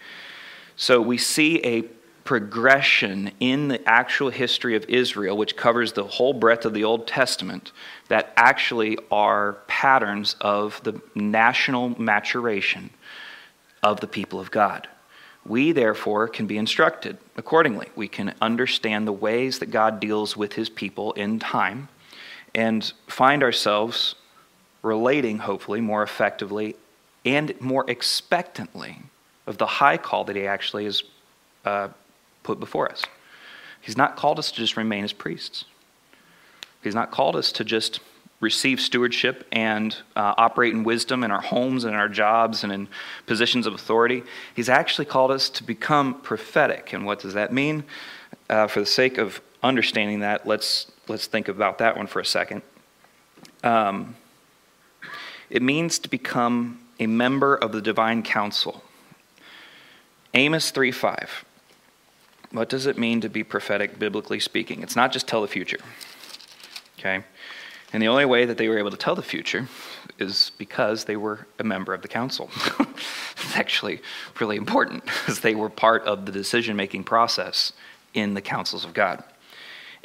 So 0.77 1.01
we 1.01 1.19
see 1.19 1.65
a 1.65 1.85
progression 2.25 3.31
in 3.39 3.69
the 3.69 3.87
actual 3.89 4.31
history 4.31 4.75
of 4.77 4.85
Israel, 4.89 5.37
which 5.37 5.57
covers 5.57 5.93
the 5.93 6.05
whole 6.05 6.33
breadth 6.33 6.65
of 6.65 6.73
the 6.73 6.85
Old 6.85 7.07
Testament, 7.07 7.71
that 8.09 8.33
actually 8.37 8.99
are 9.11 9.59
patterns 9.67 10.35
of 10.41 10.83
the 10.85 11.01
national 11.15 12.01
maturation 12.01 12.91
of 13.83 14.01
the 14.01 14.07
people 14.07 14.41
of 14.41 14.51
God. 14.51 14.89
We, 15.47 15.73
therefore, 15.73 16.29
can 16.29 16.47
be 16.47 16.57
instructed 16.57 17.19
accordingly. 17.37 17.89
We 17.95 18.09
can 18.09 18.35
understand 18.41 19.07
the 19.07 19.13
ways 19.13 19.59
that 19.59 19.71
God 19.71 20.01
deals 20.01 20.37
with 20.37 20.55
his 20.55 20.71
people 20.71 21.13
in 21.13 21.39
time 21.39 21.89
and 22.55 22.91
find 23.07 23.43
ourselves 23.43 24.15
relating, 24.83 25.39
hopefully, 25.39 25.83
more 25.83 26.03
effectively 26.03 26.77
and 27.27 27.59
more 27.61 27.85
expectantly 27.89 28.99
of 29.47 29.59
the 29.59 29.67
high 29.67 29.99
call 29.99 30.25
that 30.25 30.37
he 30.37 30.47
actually 30.47 30.87
is 30.87 31.03
uh, 31.65 31.89
put 32.45 32.61
before 32.61 32.89
us. 32.89 33.03
He's 33.81 33.97
not 33.97 34.17
called 34.17 34.39
us 34.39 34.53
to 34.53 34.57
just 34.57 34.77
remain 34.77 35.03
as 35.03 35.13
priests. 35.13 35.65
He's 36.83 36.95
not 36.95 37.11
called 37.11 37.35
us 37.35 37.51
to 37.53 37.65
just 37.65 38.01
receive 38.41 38.81
stewardship 38.81 39.47
and 39.53 39.97
uh, 40.15 40.35
operate 40.37 40.73
in 40.73 40.85
wisdom 40.85 41.25
in 41.25 41.31
our 41.31 41.41
homes 41.41 41.85
and 41.85 41.95
in 41.95 41.99
our 41.99 42.09
jobs 42.09 42.63
and 42.63 42.73
in 42.73 42.89
positions 43.27 43.67
of 43.67 43.75
authority. 43.75 44.23
He's 44.55 44.69
actually 44.69 45.07
called 45.07 45.31
us 45.31 45.49
to 45.51 45.65
become 45.65 46.21
prophetic. 46.21 46.93
And 46.93 47.07
what 47.07 47.21
does 47.21 47.35
that 47.35 47.53
mean? 47.53 47.85
Uh, 48.49 48.67
for 48.67 48.81
the 48.81 48.87
sake 48.87 49.19
of 49.19 49.41
understanding 49.63 50.21
that, 50.21 50.47
let's, 50.47 50.91
let's 51.09 51.27
think 51.27 51.49
about 51.49 51.79
that 51.79 51.97
one 51.97 52.07
for 52.07 52.21
a 52.21 52.25
second. 52.25 52.63
Um, 53.63 54.17
it 55.49 55.63
means 55.63 55.99
to 56.01 56.09
become 56.09 56.81
a 57.01 57.07
member 57.07 57.55
of 57.55 57.73
the 57.73 57.81
divine 57.81 58.23
council. 58.23 58.83
Amos 60.35 60.71
3 60.71 60.91
5. 60.91 61.45
What 62.55 62.69
does 62.69 62.87
it 62.87 62.97
mean 62.97 63.21
to 63.23 63.29
be 63.29 63.43
prophetic, 63.43 63.99
biblically 63.99 64.39
speaking? 64.39 64.83
It's 64.85 64.95
not 64.95 65.11
just 65.11 65.27
tell 65.27 65.43
the 65.43 65.49
future. 65.49 65.81
Okay? 67.01 67.25
And 67.93 68.01
the 68.01 68.07
only 68.07 68.25
way 68.25 68.45
that 68.45 68.59
they 68.59 68.69
were 68.69 68.79
able 68.79 68.93
to 68.93 68.97
tell 68.97 69.17
the 69.17 69.23
future 69.23 69.67
is 70.21 70.53
because 70.57 71.05
they 71.05 71.17
were 71.17 71.49
a 71.59 71.65
member 71.65 71.93
of 71.93 72.03
the 72.03 72.09
council. 72.09 72.49
it's 72.79 73.57
actually 73.57 74.01
really 74.39 74.57
important 74.57 75.05
because 75.05 75.41
they 75.41 75.57
were 75.57 75.69
part 75.69 76.05
of 76.05 76.27
the 76.27 76.33
decision 76.33 76.77
making 76.77 77.03
process 77.03 77.73
in 78.15 78.35
the 78.35 78.41
councils 78.41 78.85
of 78.85 78.95
God. 78.95 79.25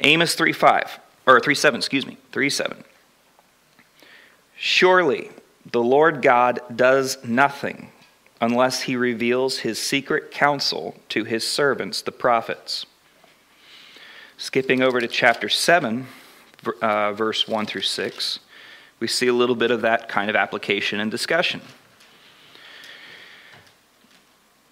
Amos 0.00 0.34
3 0.34 0.52
5, 0.52 0.98
or 1.28 1.38
3 1.38 1.54
7, 1.54 1.78
excuse 1.78 2.04
me, 2.04 2.18
3 2.32 2.50
7. 2.50 2.82
Surely 4.56 5.30
the 5.70 5.82
Lord 5.82 6.20
God 6.20 6.60
does 6.74 7.16
nothing 7.24 7.92
unless 8.40 8.82
he 8.82 8.96
reveals 8.96 9.58
his 9.58 9.78
secret 9.78 10.30
counsel 10.30 10.96
to 11.10 11.24
his 11.24 11.46
servants, 11.46 12.00
the 12.02 12.12
prophets. 12.12 12.86
Skipping 14.38 14.82
over 14.82 15.00
to 15.00 15.08
chapter 15.08 15.48
7, 15.48 16.06
uh, 16.80 17.12
verse 17.12 17.46
1 17.46 17.66
through 17.66 17.82
6, 17.82 18.38
we 18.98 19.06
see 19.06 19.26
a 19.26 19.34
little 19.34 19.54
bit 19.54 19.70
of 19.70 19.82
that 19.82 20.08
kind 20.08 20.30
of 20.30 20.36
application 20.36 21.00
and 21.00 21.10
discussion. 21.10 21.60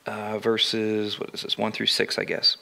Uh, 0.07 0.39
verses, 0.39 1.21
what 1.21 1.31
is 1.35 1.43
this, 1.43 1.59
1 1.59 1.73
through 1.73 1.87
6, 1.87 2.19
I 2.19 2.25
guess. 2.25 2.57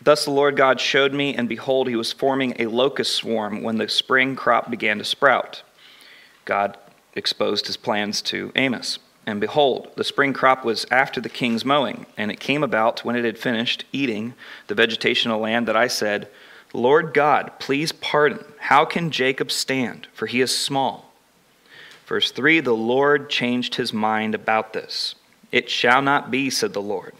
Thus 0.00 0.24
the 0.24 0.32
Lord 0.32 0.56
God 0.56 0.80
showed 0.80 1.14
me, 1.14 1.36
and 1.36 1.48
behold, 1.48 1.88
he 1.88 1.94
was 1.94 2.12
forming 2.12 2.60
a 2.60 2.66
locust 2.66 3.14
swarm 3.14 3.62
when 3.62 3.76
the 3.76 3.88
spring 3.88 4.34
crop 4.34 4.68
began 4.68 4.98
to 4.98 5.04
sprout. 5.04 5.62
God 6.44 6.76
exposed 7.14 7.68
his 7.68 7.76
plans 7.76 8.20
to 8.22 8.50
Amos. 8.56 8.98
And 9.26 9.40
behold, 9.40 9.92
the 9.96 10.04
spring 10.04 10.32
crop 10.32 10.64
was 10.64 10.84
after 10.90 11.20
the 11.20 11.28
king's 11.28 11.64
mowing, 11.64 12.06
and 12.16 12.30
it 12.30 12.40
came 12.40 12.64
about 12.64 13.04
when 13.04 13.14
it 13.14 13.24
had 13.24 13.38
finished 13.38 13.84
eating 13.92 14.34
the 14.66 14.74
vegetation 14.74 15.30
of 15.30 15.40
land 15.40 15.68
that 15.68 15.76
I 15.76 15.86
said, 15.86 16.28
Lord 16.72 17.14
God, 17.14 17.52
please 17.58 17.92
pardon. 17.92 18.44
How 18.58 18.84
can 18.84 19.10
Jacob 19.10 19.50
stand? 19.50 20.08
For 20.12 20.26
he 20.26 20.40
is 20.40 20.56
small. 20.56 21.12
Verse 22.06 22.30
3 22.30 22.60
The 22.60 22.72
Lord 22.72 23.30
changed 23.30 23.76
his 23.76 23.92
mind 23.92 24.34
about 24.34 24.72
this. 24.72 25.14
It 25.52 25.70
shall 25.70 26.02
not 26.02 26.30
be, 26.30 26.50
said 26.50 26.72
the 26.72 26.82
Lord. 26.82 27.14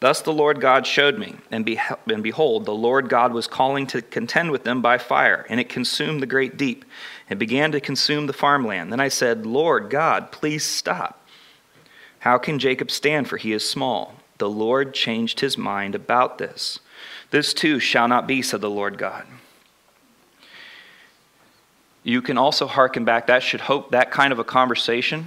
Thus 0.00 0.22
the 0.22 0.32
Lord 0.32 0.62
God 0.62 0.86
showed 0.86 1.18
me, 1.18 1.36
and, 1.50 1.64
behold, 1.64 2.64
the 2.64 2.74
Lord 2.74 3.10
God 3.10 3.34
was 3.34 3.46
calling 3.46 3.86
to 3.88 4.00
contend 4.00 4.50
with 4.50 4.64
them 4.64 4.80
by 4.80 4.96
fire, 4.96 5.44
and 5.50 5.60
it 5.60 5.68
consumed 5.68 6.22
the 6.22 6.26
great 6.26 6.56
deep 6.56 6.86
and 7.28 7.38
began 7.38 7.70
to 7.72 7.80
consume 7.80 8.26
the 8.26 8.32
farmland. 8.32 8.90
Then 8.90 9.00
I 9.00 9.08
said, 9.08 9.44
Lord 9.44 9.90
God, 9.90 10.32
please 10.32 10.64
stop. 10.64 11.22
How 12.20 12.38
can 12.38 12.58
Jacob 12.58 12.90
stand, 12.90 13.28
for 13.28 13.36
he 13.36 13.52
is 13.52 13.68
small? 13.68 14.14
The 14.38 14.48
Lord 14.48 14.94
changed 14.94 15.40
his 15.40 15.58
mind 15.58 15.94
about 15.94 16.38
this. 16.38 16.80
This 17.30 17.52
too 17.52 17.78
shall 17.78 18.08
not 18.08 18.26
be, 18.26 18.40
said 18.40 18.62
the 18.62 18.70
Lord 18.70 18.96
God. 18.96 19.26
You 22.02 22.22
can 22.22 22.38
also 22.38 22.66
hearken 22.66 23.04
back. 23.04 23.26
That 23.26 23.42
should 23.42 23.60
hope 23.60 23.90
that 23.90 24.10
kind 24.10 24.32
of 24.32 24.38
a 24.38 24.44
conversation. 24.44 25.26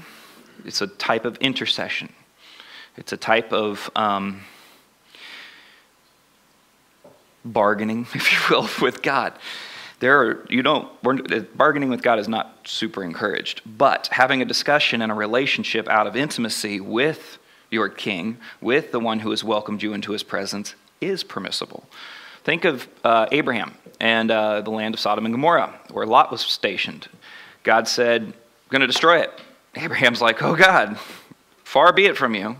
It's 0.65 0.81
a 0.81 0.87
type 0.87 1.25
of 1.25 1.37
intercession. 1.37 2.11
It's 2.97 3.13
a 3.13 3.17
type 3.17 3.53
of 3.53 3.91
um, 3.95 4.41
bargaining, 7.45 8.07
if 8.13 8.31
you 8.31 8.39
will, 8.49 8.69
with 8.81 9.01
God 9.01 9.33
there 10.03 10.21
are, 10.21 10.45
you 10.49 10.61
don't, 10.61 10.89
bargaining 11.57 11.87
with 11.87 12.01
God 12.01 12.19
is 12.19 12.27
not 12.27 12.59
super 12.65 13.05
encouraged, 13.05 13.61
but 13.65 14.07
having 14.07 14.41
a 14.41 14.45
discussion 14.45 15.01
and 15.01 15.09
a 15.09 15.15
relationship 15.15 15.87
out 15.87 16.07
of 16.07 16.17
intimacy 16.17 16.81
with 16.81 17.37
your 17.71 17.87
king, 17.87 18.37
with 18.59 18.91
the 18.91 18.99
one 18.99 19.19
who 19.19 19.29
has 19.29 19.45
welcomed 19.45 19.81
you 19.81 19.93
into 19.93 20.11
his 20.11 20.21
presence, 20.21 20.75
is 20.99 21.23
permissible. 21.23 21.85
Think 22.43 22.65
of 22.65 22.89
uh, 23.05 23.27
Abraham 23.31 23.75
and 24.01 24.29
uh, 24.29 24.59
the 24.59 24.71
land 24.71 24.93
of 24.93 24.99
Sodom 24.99 25.25
and 25.25 25.33
Gomorrah, 25.33 25.73
where 25.89 26.05
Lot 26.05 26.31
was 26.31 26.41
stationed. 26.41 27.07
God 27.63 27.87
said, 27.87 28.23
I'm 28.23 28.33
going 28.69 28.81
to 28.81 28.87
destroy 28.87 29.21
it. 29.21 29.31
Abraham's 29.75 30.21
like, 30.21 30.43
Oh 30.43 30.57
God, 30.57 30.99
far 31.63 31.93
be 31.93 32.07
it 32.07 32.17
from 32.17 32.35
you. 32.35 32.57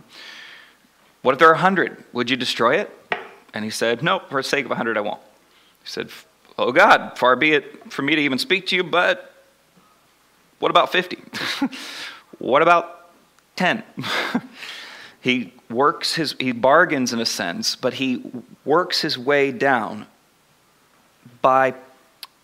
What 1.24 1.34
if 1.34 1.39
there 1.39 1.50
are 1.50 1.56
a 1.56 1.58
hundred? 1.58 2.06
Would 2.13 2.30
you 2.30 2.38
destroy 2.38 2.78
it? 2.78 2.89
And 3.54 3.63
he 3.63 3.72
said, 3.72 4.04
No, 4.04 4.20
for 4.30 4.42
the 4.42 4.48
sake 4.48 4.66
of 4.66 4.72
a 4.72 4.76
hundred, 4.76 4.98
I 4.98 5.02
won't. 5.02 5.22
He 5.84 5.89
said, 5.89 6.10
Oh 6.58 6.72
God, 6.72 7.18
far 7.18 7.36
be 7.36 7.54
it 7.54 7.92
for 7.92 8.02
me 8.02 8.16
to 8.16 8.22
even 8.22 8.38
speak 8.38 8.68
to 8.68 8.76
you, 8.76 8.84
but 8.84 9.34
what 10.60 10.70
about 10.70 10.92
50? 10.92 11.18
what 12.39 12.62
about 12.62 13.10
10? 13.56 13.84
he 15.22 15.54
works 15.70 16.16
his, 16.16 16.36
he 16.39 16.52
bargains 16.52 17.12
in 17.12 17.20
a 17.20 17.26
sense, 17.26 17.76
but 17.76 17.96
he 17.96 18.24
works 18.63 19.02
his 19.02 19.18
way 19.18 19.52
down 19.52 20.08
by, 21.42 21.74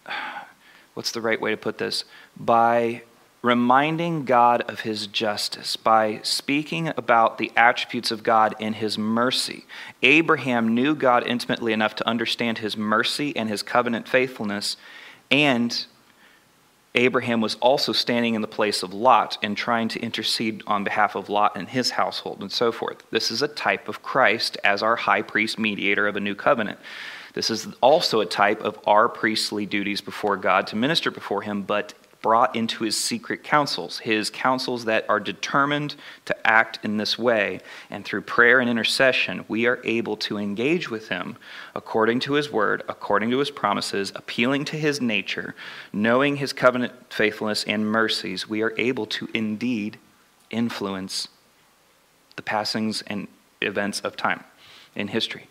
what's 0.95 1.11
the 1.11 1.21
right 1.21 1.39
way 1.39 1.51
to 1.51 1.57
put 1.57 1.77
this? 1.77 2.03
By 2.35 3.03
reminding 3.41 4.25
God 4.25 4.61
of 4.63 4.81
his 4.81 5.07
justice 5.07 5.75
by 5.77 6.19
speaking 6.23 6.89
about 6.97 7.37
the 7.37 7.51
attributes 7.55 8.11
of 8.11 8.23
God 8.23 8.53
in 8.59 8.73
his 8.73 8.97
mercy. 8.97 9.65
Abraham 10.01 10.75
knew 10.75 10.93
God 10.93 11.25
intimately 11.25 11.71
enough 11.71 11.95
to 11.95 12.07
understand 12.07 12.57
his 12.57 12.75
mercy 12.75 13.35
and 13.35 13.47
his 13.47 13.63
covenant 13.63 14.07
faithfulness, 14.07 14.75
and 15.31 15.85
Abraham 16.95 17.39
was 17.39 17.55
also 17.55 17.93
standing 17.93 18.33
in 18.33 18.41
the 18.41 18.47
place 18.47 18.81
of 18.83 18.93
Lot 18.93 19.37
and 19.43 19.55
trying 19.55 19.87
to 19.89 19.99
intercede 19.99 20.63
on 20.65 20.83
behalf 20.83 21.15
of 21.15 21.29
Lot 21.29 21.55
and 21.55 21.69
his 21.69 21.91
household 21.91 22.41
and 22.41 22.51
so 22.51 22.71
forth. 22.71 23.03
This 23.11 23.29
is 23.29 23.41
a 23.41 23.47
type 23.47 23.87
of 23.87 24.01
Christ 24.01 24.57
as 24.63 24.81
our 24.81 24.95
high 24.95 25.21
priest 25.21 25.59
mediator 25.59 26.07
of 26.07 26.15
a 26.15 26.19
new 26.19 26.35
covenant. 26.35 26.79
This 27.35 27.51
is 27.51 27.67
also 27.79 28.21
a 28.21 28.25
type 28.25 28.61
of 28.61 28.79
our 28.87 29.07
priestly 29.07 29.67
duties 29.67 30.01
before 30.01 30.35
God 30.35 30.65
to 30.67 30.75
minister 30.75 31.11
before 31.11 31.43
him, 31.43 31.61
but 31.61 31.93
brought 32.21 32.55
into 32.55 32.83
his 32.83 32.97
secret 32.97 33.43
councils, 33.43 33.99
his 33.99 34.29
councils 34.29 34.85
that 34.85 35.05
are 35.09 35.19
determined 35.19 35.95
to 36.25 36.47
act 36.47 36.79
in 36.83 36.97
this 36.97 37.17
way. 37.17 37.59
And 37.89 38.03
through 38.03 38.21
prayer 38.21 38.59
and 38.59 38.69
intercession, 38.69 39.45
we 39.47 39.67
are 39.67 39.79
able 39.83 40.17
to 40.17 40.37
engage 40.37 40.89
with 40.89 41.07
him 41.07 41.37
according 41.73 42.19
to 42.21 42.33
his 42.33 42.51
word, 42.51 42.83
according 42.89 43.29
to 43.31 43.39
his 43.39 43.51
promises, 43.51 44.11
appealing 44.15 44.65
to 44.65 44.77
his 44.77 44.99
nature, 44.99 45.55
knowing 45.93 46.35
his 46.35 46.51
covenant 46.51 46.93
faithfulness 47.09 47.63
and 47.63 47.89
mercies. 47.89 48.49
We 48.49 48.61
are 48.63 48.73
able 48.77 49.05
to 49.07 49.29
indeed 49.33 49.97
influence 50.49 51.29
the 52.35 52.41
passings 52.41 53.01
and 53.03 53.27
events 53.61 54.01
of 54.01 54.17
time 54.17 54.43
in 54.95 55.07
history. 55.07 55.47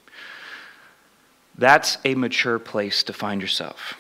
That's 1.57 1.99
a 2.05 2.15
mature 2.15 2.59
place 2.59 3.03
to 3.05 3.13
find 3.13 3.41
yourself. 3.41 3.95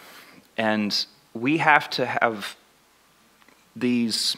And 0.56 1.06
we 1.40 1.58
have 1.58 1.88
to 1.90 2.06
have 2.06 2.56
these 3.74 4.36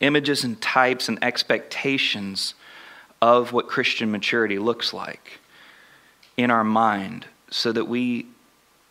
images 0.00 0.44
and 0.44 0.60
types 0.60 1.08
and 1.08 1.22
expectations 1.22 2.54
of 3.22 3.52
what 3.52 3.68
Christian 3.68 4.10
maturity 4.10 4.58
looks 4.58 4.92
like 4.92 5.38
in 6.36 6.50
our 6.50 6.64
mind 6.64 7.26
so 7.50 7.72
that 7.72 7.86
we 7.86 8.26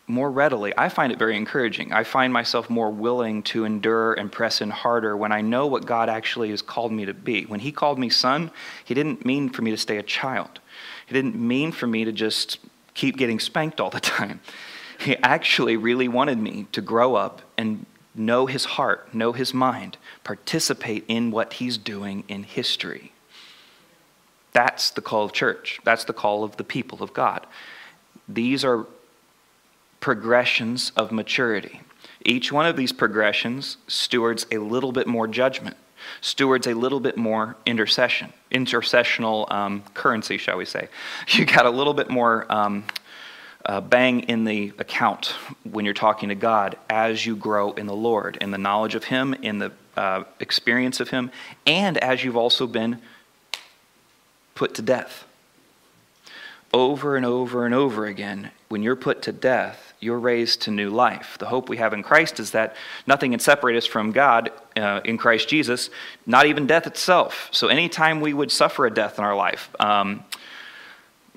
more 0.08 0.30
readily, 0.30 0.72
I 0.78 0.88
find 0.88 1.12
it 1.12 1.18
very 1.18 1.36
encouraging. 1.36 1.92
I 1.92 2.04
find 2.04 2.32
myself 2.32 2.70
more 2.70 2.90
willing 2.90 3.42
to 3.44 3.64
endure 3.64 4.14
and 4.14 4.30
press 4.30 4.60
in 4.60 4.70
harder 4.70 5.16
when 5.16 5.32
I 5.32 5.40
know 5.40 5.66
what 5.66 5.84
God 5.84 6.08
actually 6.08 6.50
has 6.50 6.62
called 6.62 6.92
me 6.92 7.06
to 7.06 7.14
be. 7.14 7.44
When 7.44 7.58
He 7.58 7.72
called 7.72 7.98
me 7.98 8.08
son, 8.08 8.52
He 8.84 8.94
didn't 8.94 9.24
mean 9.24 9.48
for 9.48 9.62
me 9.62 9.72
to 9.72 9.76
stay 9.76 9.96
a 9.96 10.02
child, 10.02 10.60
He 11.06 11.14
didn't 11.14 11.36
mean 11.36 11.72
for 11.72 11.86
me 11.86 12.04
to 12.04 12.12
just 12.12 12.58
keep 12.94 13.16
getting 13.16 13.40
spanked 13.40 13.80
all 13.80 13.90
the 13.90 14.00
time. 14.18 14.40
He 14.98 15.16
actually 15.18 15.76
really 15.76 16.08
wanted 16.08 16.38
me 16.38 16.66
to 16.72 16.80
grow 16.80 17.14
up 17.14 17.42
and 17.56 17.86
know 18.14 18.46
his 18.46 18.64
heart, 18.64 19.12
know 19.14 19.32
his 19.32 19.52
mind, 19.52 19.98
participate 20.24 21.04
in 21.08 21.30
what 21.30 21.54
he's 21.54 21.78
doing 21.78 22.24
in 22.28 22.42
history. 22.42 23.12
That's 24.52 24.90
the 24.90 25.02
call 25.02 25.24
of 25.24 25.32
church. 25.32 25.80
That's 25.84 26.04
the 26.04 26.14
call 26.14 26.42
of 26.42 26.56
the 26.56 26.64
people 26.64 27.02
of 27.02 27.12
God. 27.12 27.46
These 28.26 28.64
are 28.64 28.86
progressions 30.00 30.92
of 30.96 31.12
maturity. 31.12 31.80
Each 32.24 32.50
one 32.50 32.66
of 32.66 32.76
these 32.76 32.92
progressions 32.92 33.76
stewards 33.86 34.46
a 34.50 34.58
little 34.58 34.92
bit 34.92 35.06
more 35.06 35.28
judgment, 35.28 35.76
stewards 36.20 36.66
a 36.66 36.74
little 36.74 37.00
bit 37.00 37.16
more 37.16 37.56
intercession, 37.66 38.32
intercessional 38.50 39.50
um, 39.52 39.82
currency, 39.94 40.38
shall 40.38 40.56
we 40.56 40.64
say. 40.64 40.88
You 41.28 41.44
got 41.44 41.66
a 41.66 41.70
little 41.70 41.94
bit 41.94 42.08
more 42.08 42.50
um, 42.50 42.84
uh, 43.66 43.80
bang 43.80 44.20
in 44.20 44.44
the 44.44 44.72
account 44.78 45.34
when 45.64 45.84
you're 45.84 45.94
talking 45.94 46.28
to 46.28 46.34
God 46.34 46.76
as 46.88 47.26
you 47.26 47.36
grow 47.36 47.72
in 47.72 47.86
the 47.86 47.96
Lord, 47.96 48.38
in 48.40 48.52
the 48.52 48.58
knowledge 48.58 48.94
of 48.94 49.04
Him, 49.04 49.34
in 49.34 49.58
the 49.58 49.72
uh, 49.96 50.24
experience 50.40 51.00
of 51.00 51.10
Him, 51.10 51.30
and 51.66 51.98
as 51.98 52.22
you've 52.24 52.36
also 52.36 52.66
been 52.66 53.00
put 54.54 54.74
to 54.74 54.82
death. 54.82 55.24
Over 56.72 57.16
and 57.16 57.26
over 57.26 57.64
and 57.64 57.74
over 57.74 58.06
again, 58.06 58.50
when 58.68 58.82
you're 58.82 58.96
put 58.96 59.22
to 59.22 59.32
death, 59.32 59.94
you're 59.98 60.18
raised 60.18 60.62
to 60.62 60.70
new 60.70 60.90
life. 60.90 61.36
The 61.38 61.46
hope 61.46 61.68
we 61.68 61.78
have 61.78 61.92
in 61.92 62.02
Christ 62.02 62.38
is 62.38 62.50
that 62.52 62.76
nothing 63.06 63.30
can 63.30 63.40
separate 63.40 63.76
us 63.76 63.86
from 63.86 64.12
God 64.12 64.50
uh, 64.76 65.00
in 65.04 65.16
Christ 65.16 65.48
Jesus, 65.48 65.90
not 66.26 66.46
even 66.46 66.66
death 66.66 66.86
itself. 66.86 67.48
So, 67.50 67.68
anytime 67.68 68.20
we 68.20 68.34
would 68.34 68.52
suffer 68.52 68.86
a 68.86 68.90
death 68.90 69.18
in 69.18 69.24
our 69.24 69.34
life, 69.34 69.70
um, 69.80 70.24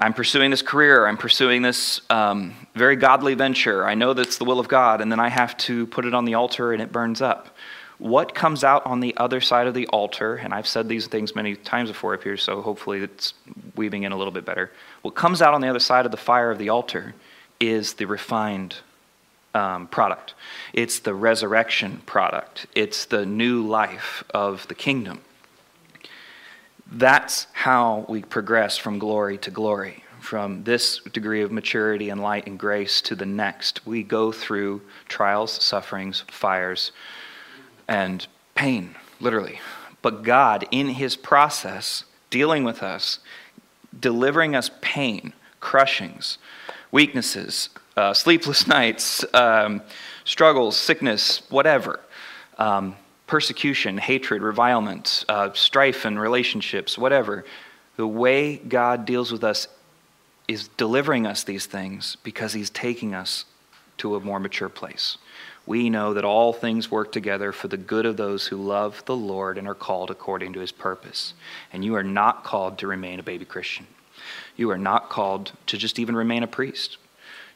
I'm 0.01 0.13
pursuing 0.13 0.49
this 0.49 0.61
career, 0.61 1.05
I'm 1.05 1.17
pursuing 1.17 1.61
this 1.61 1.99
um, 2.09 2.53
very 2.73 2.95
godly 2.95 3.33
venture. 3.33 3.85
I 3.85 3.95
know 3.95 4.13
that's 4.13 4.37
the 4.37 4.45
will 4.45 4.59
of 4.59 4.69
God, 4.69 5.01
and 5.01 5.11
then 5.11 5.19
I 5.19 5.27
have 5.27 5.57
to 5.57 5.87
put 5.87 6.05
it 6.05 6.13
on 6.13 6.23
the 6.23 6.35
altar 6.35 6.71
and 6.71 6.81
it 6.81 6.93
burns 6.93 7.21
up. 7.21 7.49
What 7.97 8.33
comes 8.33 8.63
out 8.63 8.85
on 8.85 9.01
the 9.01 9.13
other 9.17 9.41
side 9.41 9.67
of 9.67 9.73
the 9.73 9.87
altar, 9.87 10.35
and 10.35 10.53
I've 10.53 10.67
said 10.67 10.87
these 10.87 11.07
things 11.07 11.35
many 11.35 11.57
times 11.57 11.89
before 11.89 12.13
up 12.13 12.23
here, 12.23 12.37
so 12.37 12.61
hopefully 12.61 13.01
it's 13.01 13.33
weaving 13.75 14.03
in 14.03 14.13
a 14.13 14.17
little 14.17 14.31
bit 14.31 14.45
better. 14.45 14.71
What 15.01 15.15
comes 15.15 15.41
out 15.41 15.53
on 15.53 15.59
the 15.59 15.67
other 15.67 15.79
side 15.79 16.05
of 16.05 16.11
the 16.11 16.17
fire 16.17 16.49
of 16.49 16.59
the 16.59 16.69
altar 16.69 17.13
is 17.59 17.95
the 17.95 18.05
refined 18.05 18.77
um, 19.53 19.87
product, 19.87 20.33
it's 20.71 20.99
the 20.99 21.13
resurrection 21.13 22.01
product, 22.05 22.67
it's 22.73 23.03
the 23.03 23.25
new 23.25 23.67
life 23.67 24.23
of 24.33 24.65
the 24.69 24.75
kingdom. 24.75 25.19
That's 26.91 27.45
how 27.53 28.05
we 28.09 28.23
progress 28.23 28.77
from 28.77 28.97
glory 28.97 29.37
to 29.39 29.51
glory, 29.51 30.03
from 30.19 30.63
this 30.63 30.99
degree 30.99 31.43
of 31.43 31.51
maturity 31.51 32.09
and 32.09 32.19
light 32.19 32.47
and 32.47 32.57
grace 32.57 32.99
to 33.01 33.15
the 33.15 33.27
next. 33.27 33.85
We 33.85 34.01
go 34.01 34.31
through 34.31 34.81
trials, 35.07 35.51
sufferings, 35.51 36.23
fires, 36.29 36.91
and 37.87 38.25
pain, 38.55 38.95
literally. 39.19 39.59
But 40.01 40.23
God, 40.23 40.67
in 40.71 40.89
His 40.89 41.15
process, 41.15 42.05
dealing 42.31 42.63
with 42.63 42.81
us, 42.81 43.19
delivering 43.97 44.55
us 44.55 44.71
pain, 44.81 45.33
crushings, 45.59 46.39
weaknesses, 46.91 47.69
uh, 47.95 48.15
sleepless 48.15 48.65
nights, 48.79 49.23
um, 49.35 49.83
struggles, 50.23 50.75
sickness, 50.75 51.43
whatever. 51.51 51.99
Um, 52.57 52.95
persecution, 53.29 53.99
hatred, 53.99 54.41
revilement, 54.41 55.23
uh, 55.29 55.51
strife 55.53 56.03
in 56.03 56.17
relationships, 56.17 56.97
whatever. 56.97 57.45
The 57.95 58.07
way 58.07 58.57
God 58.57 59.05
deals 59.05 59.31
with 59.31 59.43
us 59.43 59.67
is 60.47 60.67
delivering 60.77 61.27
us 61.27 61.43
these 61.43 61.67
things 61.67 62.17
because 62.23 62.53
He's 62.53 62.71
taking 62.71 63.13
us 63.13 63.45
to 63.99 64.15
a 64.15 64.19
more 64.19 64.39
mature 64.39 64.67
place. 64.67 65.19
We 65.67 65.91
know 65.91 66.15
that 66.15 66.25
all 66.25 66.53
things 66.53 66.89
work 66.89 67.11
together 67.11 67.51
for 67.51 67.67
the 67.67 67.77
good 67.77 68.07
of 68.07 68.17
those 68.17 68.47
who 68.47 68.57
love 68.57 69.03
the 69.05 69.15
Lord 69.15 69.59
and 69.59 69.67
are 69.67 69.75
called 69.75 70.09
according 70.09 70.53
to 70.53 70.59
His 70.59 70.71
purpose. 70.71 71.35
And 71.71 71.85
you 71.85 71.93
are 71.93 72.03
not 72.03 72.43
called 72.43 72.79
to 72.79 72.87
remain 72.87 73.19
a 73.19 73.23
baby 73.23 73.45
Christian. 73.45 73.85
You 74.55 74.71
are 74.71 74.77
not 74.77 75.09
called 75.09 75.51
to 75.67 75.77
just 75.77 75.99
even 75.99 76.15
remain 76.15 76.41
a 76.41 76.47
priest. 76.47 76.97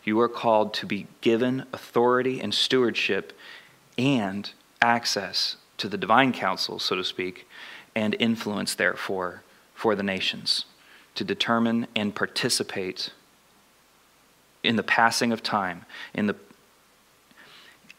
You 0.04 0.20
are 0.20 0.30
called 0.30 0.76
to 0.76 0.86
be 0.86 1.08
given 1.22 1.66
authority 1.74 2.40
and 2.40 2.54
stewardship 2.54 3.34
and 3.98 4.52
access 4.80 5.56
to 5.78 5.88
the 5.88 5.98
divine 5.98 6.34
council, 6.34 6.80
so 6.80 6.96
to 6.96 7.04
speak, 7.04 7.48
and 7.96 8.16
influence, 8.20 8.76
therefore, 8.76 9.44
for 9.76 9.96
the 9.96 10.04
nations 10.04 10.66
to 11.16 11.24
determine 11.24 11.88
and 11.96 12.16
participate 12.16 13.12
in 14.64 14.76
the 14.76 14.84
passing 14.84 15.32
of 15.32 15.44
time, 15.44 15.86
in 16.14 16.28
the, 16.28 16.36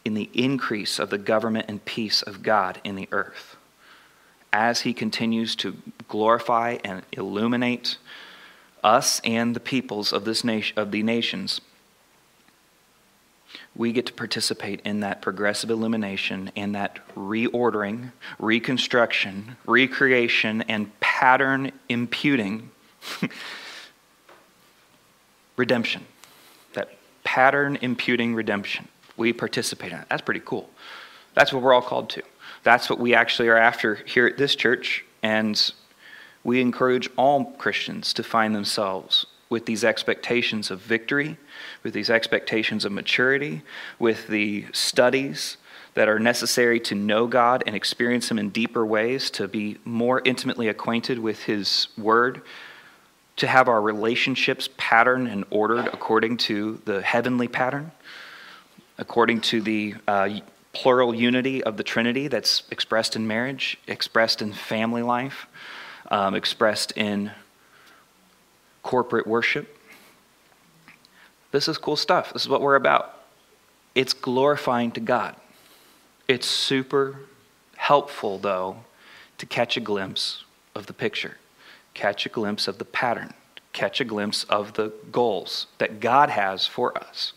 in 0.03 0.13
the 0.15 0.29
increase 0.33 0.99
of 0.99 1.09
the 1.09 1.17
government 1.17 1.65
and 1.69 1.85
peace 1.85 2.21
of 2.21 2.43
God 2.43 2.81
in 2.83 2.95
the 2.95 3.07
earth. 3.11 3.55
As 4.51 4.81
he 4.81 4.93
continues 4.93 5.55
to 5.57 5.77
glorify 6.07 6.77
and 6.83 7.03
illuminate 7.11 7.97
us 8.83 9.21
and 9.23 9.55
the 9.55 9.59
peoples 9.59 10.13
of, 10.13 10.25
this 10.25 10.43
nation, 10.43 10.77
of 10.77 10.91
the 10.91 11.03
nations 11.03 11.61
we 13.75 13.91
get 13.91 14.05
to 14.05 14.13
participate 14.13 14.81
in 14.85 15.01
that 15.01 15.21
progressive 15.21 15.69
illumination 15.69 16.51
and 16.55 16.75
that 16.75 16.99
reordering, 17.15 18.11
reconstruction, 18.39 19.57
recreation, 19.65 20.61
and 20.63 20.97
pattern 21.01 21.71
imputing 21.89 22.71
redemption. 25.57 26.05
That 26.73 26.95
pattern 27.25 27.77
imputing 27.81 28.33
redemption. 28.33 28.87
We 29.17 29.33
participate 29.33 29.91
in 29.91 29.99
it. 29.99 30.07
That's 30.09 30.21
pretty 30.21 30.41
cool. 30.45 30.69
That's 31.33 31.51
what 31.51 31.61
we're 31.61 31.73
all 31.73 31.81
called 31.81 32.09
to. 32.11 32.23
That's 32.63 32.89
what 32.89 32.99
we 32.99 33.13
actually 33.13 33.49
are 33.49 33.57
after 33.57 33.95
here 34.05 34.25
at 34.25 34.37
this 34.37 34.55
church, 34.55 35.03
and 35.21 35.71
we 36.43 36.61
encourage 36.61 37.09
all 37.17 37.45
Christians 37.53 38.13
to 38.13 38.23
find 38.23 38.55
themselves 38.55 39.25
with 39.55 39.65
these 39.65 39.85
expectations 39.85 40.69
of 40.69 40.81
victory, 40.81 41.37
with 41.81 41.93
these 41.93 42.09
expectations 42.09 42.83
of 42.83 42.91
maturity, 42.91 43.61
with 43.99 44.27
the 44.27 44.65
studies 44.73 45.55
that 45.93 46.09
are 46.09 46.19
necessary 46.19 46.77
to 46.77 46.93
know 46.93 47.25
God 47.25 47.63
and 47.65 47.73
experience 47.73 48.29
Him 48.29 48.37
in 48.37 48.49
deeper 48.49 48.85
ways, 48.85 49.29
to 49.31 49.47
be 49.47 49.77
more 49.85 50.21
intimately 50.25 50.67
acquainted 50.67 51.19
with 51.19 51.43
His 51.43 51.87
Word, 51.97 52.41
to 53.37 53.47
have 53.47 53.69
our 53.69 53.81
relationships 53.81 54.67
patterned 54.75 55.29
and 55.29 55.45
ordered 55.51 55.87
according 55.87 56.35
to 56.49 56.81
the 56.83 57.01
heavenly 57.01 57.47
pattern, 57.47 57.93
according 58.97 59.39
to 59.39 59.61
the 59.61 59.95
uh, 60.05 60.31
plural 60.73 61.15
unity 61.15 61.63
of 61.63 61.77
the 61.77 61.83
Trinity 61.83 62.27
that's 62.27 62.63
expressed 62.71 63.15
in 63.15 63.25
marriage, 63.25 63.77
expressed 63.87 64.41
in 64.41 64.51
family 64.51 65.01
life, 65.01 65.47
um, 66.11 66.35
expressed 66.35 66.91
in 66.97 67.31
corporate 68.85 69.25
worship. 69.25 69.79
This 71.51 71.67
is 71.67 71.77
cool 71.79 71.95
stuff. 71.95 72.31
This 72.31 72.43
is 72.43 72.49
what 72.49 72.61
we're 72.61 72.75
about. 72.75 73.19
It's 73.95 74.13
glorifying 74.13 74.91
to 74.91 74.99
God. 74.99 75.35
It's 76.27 76.45
super 76.45 77.21
helpful, 77.77 78.37
though, 78.37 78.77
to 79.39 79.45
catch 79.47 79.75
a 79.75 79.79
glimpse 79.79 80.43
of 80.75 80.85
the 80.85 80.93
picture, 80.93 81.37
catch 81.95 82.27
a 82.27 82.29
glimpse 82.29 82.67
of 82.67 82.77
the 82.77 82.85
pattern, 82.85 83.33
catch 83.73 83.99
a 83.99 84.05
glimpse 84.05 84.43
of 84.45 84.73
the 84.73 84.93
goals 85.11 85.65
that 85.79 85.99
God 85.99 86.29
has 86.29 86.67
for 86.67 86.95
us, 86.95 87.33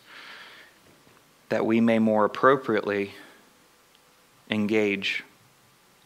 that 1.49 1.65
we 1.65 1.81
may 1.81 1.97
more 1.97 2.25
appropriately 2.25 3.15
engage 4.51 5.23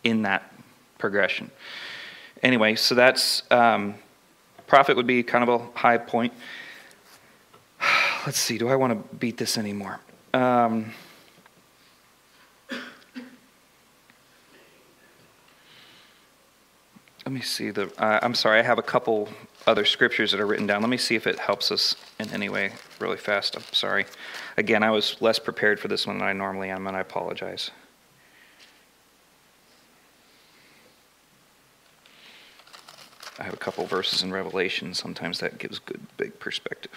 in 0.05 0.21
that 0.21 0.53
progression. 0.97 1.51
Anyway, 2.41 2.75
so 2.75 2.95
that's 2.95 3.43
um, 3.51 3.95
prophet 4.67 4.95
would 4.95 5.07
be 5.07 5.23
kind 5.23 5.47
of 5.47 5.61
a 5.61 5.77
high 5.77 5.97
point. 5.97 6.33
Let's 8.25 8.39
see, 8.39 8.57
do 8.57 8.69
I 8.69 8.75
want 8.75 8.93
to 8.93 9.15
beat 9.15 9.37
this 9.37 9.57
anymore? 9.57 9.99
Um, 10.33 10.93
let 17.25 17.31
me 17.31 17.41
see 17.41 17.71
the 17.71 17.91
uh, 18.01 18.19
i'm 18.21 18.35
sorry 18.35 18.59
i 18.59 18.61
have 18.61 18.77
a 18.77 18.83
couple 18.83 19.29
other 19.65 19.85
scriptures 19.85 20.31
that 20.31 20.39
are 20.39 20.45
written 20.45 20.67
down 20.67 20.81
let 20.81 20.89
me 20.89 20.97
see 20.97 21.15
if 21.15 21.25
it 21.25 21.39
helps 21.39 21.71
us 21.71 21.95
in 22.19 22.29
any 22.31 22.49
way 22.49 22.71
really 22.99 23.17
fast 23.17 23.55
i'm 23.55 23.63
sorry 23.71 24.05
again 24.57 24.83
i 24.83 24.91
was 24.91 25.15
less 25.21 25.39
prepared 25.39 25.79
for 25.79 25.87
this 25.87 26.05
one 26.05 26.17
than 26.17 26.27
i 26.27 26.33
normally 26.33 26.69
am 26.69 26.85
and 26.87 26.97
i 26.97 26.99
apologize 26.99 27.71
i 33.43 33.45
have 33.45 33.53
a 33.53 33.57
couple 33.57 33.85
verses 33.85 34.23
in 34.23 34.31
revelation 34.31 34.93
sometimes 34.93 35.39
that 35.39 35.57
gives 35.57 35.77
good 35.79 35.99
big 36.15 36.39
perspective 36.39 36.91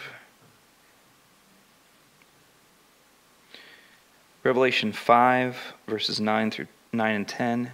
revelation 4.45 4.93
5 4.93 5.75
verses 5.89 6.21
9 6.21 6.53
through 6.53 6.69
9 6.93 7.15
and 7.15 7.27
10 7.27 7.73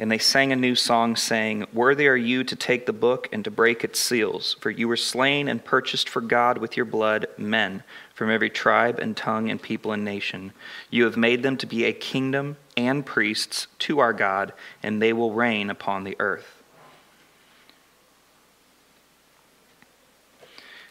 and 0.00 0.12
they 0.12 0.18
sang 0.18 0.52
a 0.52 0.56
new 0.56 0.76
song, 0.76 1.16
saying, 1.16 1.66
Worthy 1.72 2.06
are 2.06 2.16
you 2.16 2.44
to 2.44 2.54
take 2.54 2.86
the 2.86 2.92
book 2.92 3.28
and 3.32 3.44
to 3.44 3.50
break 3.50 3.82
its 3.82 3.98
seals, 3.98 4.54
for 4.60 4.70
you 4.70 4.86
were 4.86 4.96
slain 4.96 5.48
and 5.48 5.64
purchased 5.64 6.08
for 6.08 6.20
God 6.20 6.58
with 6.58 6.76
your 6.76 6.86
blood 6.86 7.26
men 7.36 7.82
from 8.14 8.30
every 8.30 8.48
tribe 8.48 9.00
and 9.00 9.16
tongue 9.16 9.50
and 9.50 9.60
people 9.60 9.90
and 9.90 10.04
nation. 10.04 10.52
You 10.88 11.02
have 11.02 11.16
made 11.16 11.42
them 11.42 11.56
to 11.56 11.66
be 11.66 11.84
a 11.84 11.92
kingdom 11.92 12.58
and 12.76 13.04
priests 13.04 13.66
to 13.80 13.98
our 13.98 14.12
God, 14.12 14.52
and 14.84 15.02
they 15.02 15.12
will 15.12 15.32
reign 15.32 15.68
upon 15.68 16.04
the 16.04 16.14
earth. 16.20 16.57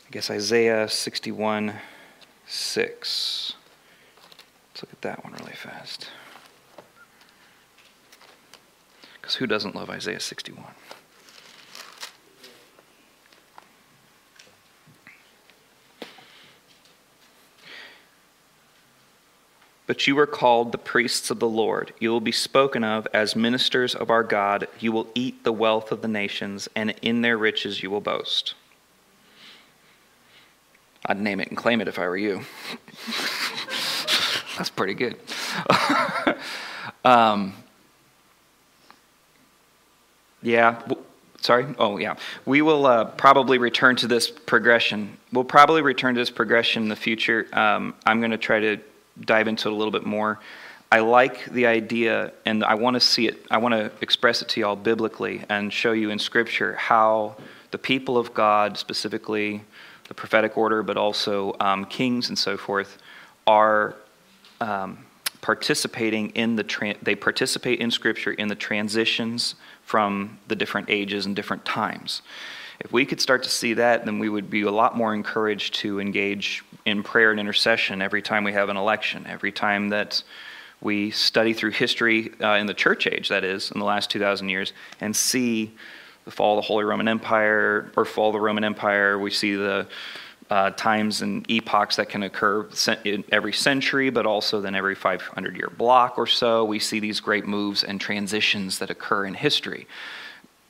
I 0.07 0.09
guess 0.11 0.31
Isaiah 0.31 0.87
61 0.87 1.73
6. 2.45 3.53
Let's 4.69 4.83
look 4.83 4.93
at 4.93 5.01
that 5.01 5.23
one 5.25 5.33
really 5.33 5.51
fast. 5.51 6.07
Because 9.15 9.35
who 9.35 9.47
doesn't 9.47 9.75
love 9.75 9.89
Isaiah 9.89 10.21
61? 10.21 10.63
But 19.87 20.07
you 20.07 20.17
are 20.19 20.27
called 20.27 20.71
the 20.71 20.77
priests 20.77 21.29
of 21.29 21.39
the 21.39 21.49
Lord. 21.49 21.93
You 21.99 22.11
will 22.11 22.21
be 22.21 22.31
spoken 22.31 22.85
of 22.85 23.07
as 23.13 23.35
ministers 23.35 23.93
of 23.93 24.09
our 24.09 24.23
God. 24.23 24.69
You 24.79 24.93
will 24.93 25.07
eat 25.15 25.43
the 25.43 25.51
wealth 25.51 25.91
of 25.91 26.01
the 26.01 26.07
nations, 26.07 26.69
and 26.77 26.93
in 27.01 27.21
their 27.23 27.37
riches 27.37 27.83
you 27.83 27.89
will 27.89 28.01
boast. 28.01 28.53
I'd 31.07 31.19
name 31.19 31.39
it 31.39 31.47
and 31.47 31.57
claim 31.57 31.81
it 31.81 31.87
if 31.87 31.97
I 31.97 32.07
were 32.07 32.17
you. 32.17 32.41
That's 34.57 34.69
pretty 34.69 34.93
good. 34.93 35.15
um, 37.05 37.53
yeah. 40.41 40.81
Sorry? 41.41 41.67
Oh, 41.77 41.97
yeah. 41.97 42.15
We 42.45 42.61
will 42.61 42.85
uh, 42.85 43.05
probably 43.05 43.57
return 43.57 43.95
to 43.97 44.07
this 44.07 44.29
progression. 44.29 45.17
We'll 45.31 45.43
probably 45.43 45.81
return 45.81 46.15
to 46.15 46.21
this 46.21 46.29
progression 46.29 46.83
in 46.83 46.89
the 46.89 46.95
future. 46.95 47.47
Um, 47.53 47.93
I'm 48.05 48.19
going 48.19 48.31
to 48.31 48.37
try 48.37 48.59
to 48.59 48.77
dive 49.21 49.47
into 49.47 49.69
it 49.69 49.71
a 49.71 49.75
little 49.75 49.91
bit 49.91 50.05
more. 50.05 50.39
I 50.91 50.99
like 50.99 51.45
the 51.45 51.67
idea, 51.67 52.31
and 52.45 52.63
I 52.63 52.75
want 52.75 52.95
to 52.95 52.99
see 53.01 53.27
it, 53.27 53.45
I 53.51 53.57
want 53.57 53.73
to 53.73 53.91
express 54.01 54.41
it 54.41 54.47
to 54.49 54.61
y'all 54.61 54.77
biblically 54.77 55.43
and 55.49 55.71
show 55.71 55.91
you 55.91 56.09
in 56.11 56.19
Scripture 56.19 56.75
how 56.75 57.35
the 57.71 57.77
people 57.77 58.17
of 58.17 58.33
God, 58.33 58.77
specifically 58.77 59.63
the 60.07 60.13
prophetic 60.13 60.57
order, 60.57 60.83
but 60.83 60.97
also 60.97 61.55
um, 61.59 61.85
kings 61.85 62.29
and 62.29 62.37
so 62.37 62.57
forth, 62.57 62.97
are 63.45 63.95
um, 64.61 65.05
participating 65.41 66.29
in 66.31 66.55
the, 66.55 66.63
tra- 66.63 66.95
they 67.01 67.15
participate 67.15 67.79
in 67.79 67.91
Scripture 67.91 68.31
in 68.31 68.47
the 68.47 68.55
transitions 68.55 69.55
from 69.83 70.39
the 70.47 70.55
different 70.55 70.89
ages 70.89 71.25
and 71.25 71.35
different 71.35 71.63
times. 71.65 72.21
If 72.79 72.91
we 72.91 73.05
could 73.05 73.19
start 73.19 73.43
to 73.43 73.49
see 73.49 73.73
that, 73.75 74.05
then 74.05 74.19
we 74.19 74.29
would 74.29 74.49
be 74.49 74.61
a 74.61 74.71
lot 74.71 74.95
more 74.95 75.13
encouraged 75.13 75.75
to 75.75 75.99
engage 75.99 76.63
in 76.85 77.01
prayer 77.01 77.31
and 77.31 77.39
intercession 77.39 78.01
every 78.01 78.21
time 78.21 78.43
we 78.43 78.53
have 78.53 78.69
an 78.69 78.77
election, 78.77 79.25
every 79.27 79.51
time 79.51 79.89
that 79.89 80.21
we 80.79 81.09
study 81.09 81.53
through 81.53 81.71
history 81.71 82.31
uh, 82.41 82.53
in 82.53 82.67
the 82.67 82.73
church 82.73 83.07
age, 83.07 83.29
that 83.29 83.43
is, 83.43 83.71
in 83.71 83.79
the 83.79 83.85
last 83.85 84.11
2,000 84.11 84.49
years, 84.49 84.73
and 85.01 85.15
see 85.15 85.73
the 86.27 86.31
fall 86.31 86.57
of 86.57 86.63
the 86.63 86.67
Holy 86.67 86.83
Roman 86.83 87.07
Empire 87.07 87.89
or 87.95 88.03
fall 88.03 88.27
of 88.27 88.33
the 88.33 88.41
Roman 88.41 88.65
Empire. 88.65 89.17
We 89.17 89.31
see 89.31 89.55
the 89.55 89.87
uh, 90.49 90.71
times 90.71 91.21
and 91.21 91.49
epochs 91.49 91.95
that 91.95 92.09
can 92.09 92.23
occur 92.23 92.67
every 93.31 93.53
century, 93.53 94.09
but 94.09 94.25
also 94.25 94.59
then 94.59 94.75
every 94.75 94.93
500 94.93 95.55
year 95.55 95.69
block 95.77 96.17
or 96.17 96.27
so. 96.27 96.65
We 96.65 96.79
see 96.79 96.99
these 96.99 97.21
great 97.21 97.47
moves 97.47 97.81
and 97.81 97.99
transitions 98.01 98.79
that 98.79 98.89
occur 98.89 99.25
in 99.25 99.35
history. 99.35 99.87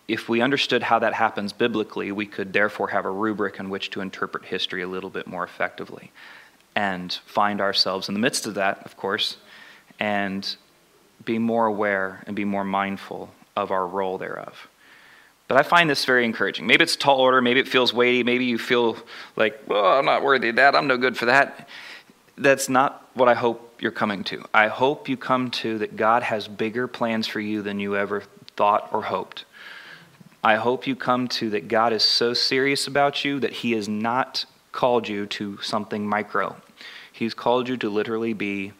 If 0.07 0.29
we 0.29 0.41
understood 0.41 0.83
how 0.83 0.99
that 0.99 1.15
happens 1.15 1.53
biblically, 1.53 2.11
we 2.11 2.27
could 2.27 2.53
therefore 2.53 2.89
have 2.89 3.05
a 3.05 3.11
rubric 3.11 3.59
in 3.59 3.71
which 3.71 3.89
to 3.91 4.01
interpret 4.01 4.45
history 4.45 4.83
a 4.83 4.87
little 4.87 5.09
bit 5.09 5.25
more 5.25 5.43
effectively 5.43 6.11
and 6.75 7.11
find 7.25 7.61
ourselves 7.61 8.09
in 8.09 8.13
the 8.13 8.19
midst 8.19 8.45
of 8.45 8.53
that, 8.53 8.85
of 8.85 8.95
course, 8.95 9.37
and 9.99 10.55
be 11.25 11.39
more 11.39 11.65
aware 11.65 12.23
and 12.27 12.35
be 12.35 12.45
more 12.45 12.63
mindful 12.63 13.33
of 13.55 13.71
our 13.71 13.87
role 13.87 14.19
thereof. 14.19 14.67
But 15.47 15.57
I 15.57 15.63
find 15.63 15.89
this 15.89 16.03
very 16.03 16.25
encouraging. 16.25 16.67
Maybe 16.67 16.83
it's 16.83 16.95
a 16.95 16.97
tall 16.97 17.19
order, 17.19 17.41
maybe 17.41 17.59
it 17.59 17.67
feels 17.67 17.93
weighty, 17.93 18.23
maybe 18.23 18.45
you 18.45 18.57
feel 18.57 18.97
like, 19.35 19.61
well, 19.67 19.97
I'm 19.97 20.05
not 20.05 20.23
worthy 20.23 20.49
of 20.49 20.57
that, 20.57 20.75
I'm 20.75 20.87
no 20.87 20.97
good 20.97 21.17
for 21.17 21.25
that. 21.25 21.69
That's 22.37 22.69
not 22.69 23.07
what 23.13 23.29
I 23.29 23.33
hope 23.33 23.81
you're 23.81 23.91
coming 23.91 24.23
to. 24.25 24.43
I 24.53 24.67
hope 24.67 25.07
you 25.07 25.17
come 25.17 25.49
to 25.51 25.77
that 25.79 25.95
God 25.95 26.23
has 26.23 26.47
bigger 26.47 26.87
plans 26.87 27.27
for 27.27 27.39
you 27.39 27.61
than 27.61 27.79
you 27.79 27.95
ever 27.95 28.23
thought 28.55 28.89
or 28.91 29.03
hoped. 29.03 29.45
I 30.43 30.55
hope 30.55 30.87
you 30.87 30.95
come 30.95 31.27
to 31.29 31.49
that 31.49 31.67
God 31.67 31.93
is 31.93 32.03
so 32.03 32.33
serious 32.33 32.87
about 32.87 33.25
you 33.25 33.39
that 33.39 33.53
He 33.53 33.71
has 33.73 33.89
not 33.89 34.45
called 34.71 35.07
you 35.07 35.25
to 35.25 35.57
something 35.61 36.07
micro. 36.07 36.55
He's 37.11 37.33
called 37.33 37.67
you 37.67 37.77
to 37.77 37.89
literally 37.89 38.33
be 38.33 38.73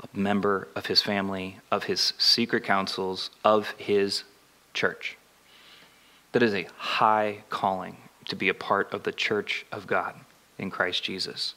a 0.00 0.16
member 0.16 0.68
of 0.76 0.86
His 0.86 1.02
family, 1.02 1.58
of 1.70 1.84
His 1.84 2.12
secret 2.16 2.62
councils, 2.62 3.30
of 3.44 3.70
His 3.72 4.22
church. 4.72 5.17
That 6.32 6.42
is 6.42 6.54
a 6.54 6.68
high 6.76 7.44
calling 7.48 7.96
to 8.26 8.36
be 8.36 8.48
a 8.48 8.54
part 8.54 8.92
of 8.92 9.02
the 9.02 9.12
church 9.12 9.64
of 9.72 9.86
God 9.86 10.14
in 10.58 10.70
Christ 10.70 11.02
Jesus. 11.02 11.54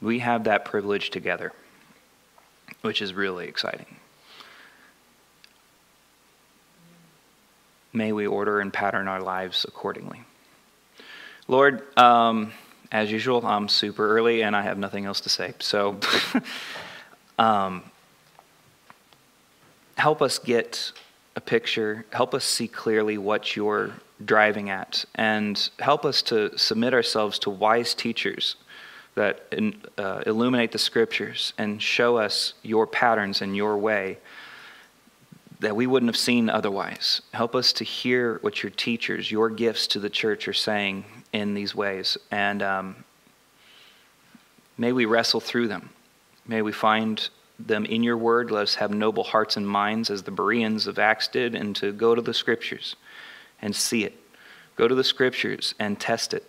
We 0.00 0.18
have 0.18 0.44
that 0.44 0.64
privilege 0.64 1.10
together, 1.10 1.52
which 2.82 3.00
is 3.00 3.14
really 3.14 3.46
exciting. 3.48 3.96
May 7.92 8.12
we 8.12 8.26
order 8.26 8.60
and 8.60 8.72
pattern 8.72 9.08
our 9.08 9.20
lives 9.20 9.64
accordingly. 9.66 10.24
Lord, 11.46 11.96
um, 11.96 12.52
as 12.90 13.10
usual, 13.10 13.46
I'm 13.46 13.68
super 13.68 14.16
early 14.16 14.42
and 14.42 14.54
I 14.56 14.62
have 14.62 14.78
nothing 14.78 15.04
else 15.04 15.20
to 15.22 15.28
say. 15.28 15.54
So, 15.60 15.98
um, 17.38 17.82
help 19.96 20.20
us 20.20 20.38
get 20.38 20.92
a 21.36 21.40
picture. 21.40 22.04
Help 22.12 22.34
us 22.34 22.44
see 22.44 22.68
clearly 22.68 23.18
what 23.18 23.56
you're 23.56 23.92
driving 24.24 24.70
at, 24.70 25.04
and 25.14 25.70
help 25.80 26.04
us 26.04 26.22
to 26.22 26.56
submit 26.56 26.94
ourselves 26.94 27.38
to 27.40 27.50
wise 27.50 27.94
teachers 27.94 28.56
that 29.14 29.52
uh, 29.98 30.22
illuminate 30.26 30.72
the 30.72 30.78
scriptures 30.78 31.52
and 31.58 31.80
show 31.80 32.16
us 32.16 32.54
your 32.62 32.86
patterns 32.86 33.42
and 33.42 33.56
your 33.56 33.76
way 33.76 34.18
that 35.60 35.76
we 35.76 35.86
wouldn't 35.86 36.08
have 36.08 36.16
seen 36.16 36.50
otherwise. 36.50 37.22
Help 37.32 37.54
us 37.54 37.72
to 37.72 37.84
hear 37.84 38.38
what 38.42 38.62
your 38.62 38.70
teachers, 38.70 39.30
your 39.30 39.48
gifts 39.48 39.86
to 39.86 40.00
the 40.00 40.10
church 40.10 40.48
are 40.48 40.52
saying 40.52 41.04
in 41.32 41.54
these 41.54 41.74
ways. 41.74 42.18
And 42.30 42.62
um, 42.62 42.96
may 44.76 44.92
we 44.92 45.04
wrestle 45.04 45.40
through 45.40 45.68
them. 45.68 45.90
May 46.46 46.60
we 46.60 46.72
find 46.72 47.28
them 47.58 47.84
in 47.84 48.02
your 48.02 48.16
word. 48.16 48.50
Let 48.50 48.62
us 48.62 48.74
have 48.76 48.90
noble 48.90 49.24
hearts 49.24 49.56
and 49.56 49.66
minds 49.66 50.10
as 50.10 50.22
the 50.22 50.30
Bereans 50.30 50.86
of 50.86 50.98
Acts 50.98 51.28
did, 51.28 51.54
and 51.54 51.74
to 51.76 51.92
go 51.92 52.14
to 52.14 52.22
the 52.22 52.34
scriptures 52.34 52.96
and 53.62 53.74
see 53.74 54.04
it. 54.04 54.14
Go 54.76 54.88
to 54.88 54.94
the 54.94 55.04
scriptures 55.04 55.74
and 55.78 55.98
test 55.98 56.34
it. 56.34 56.44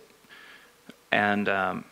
And 1.12 1.48
um, 1.48 1.84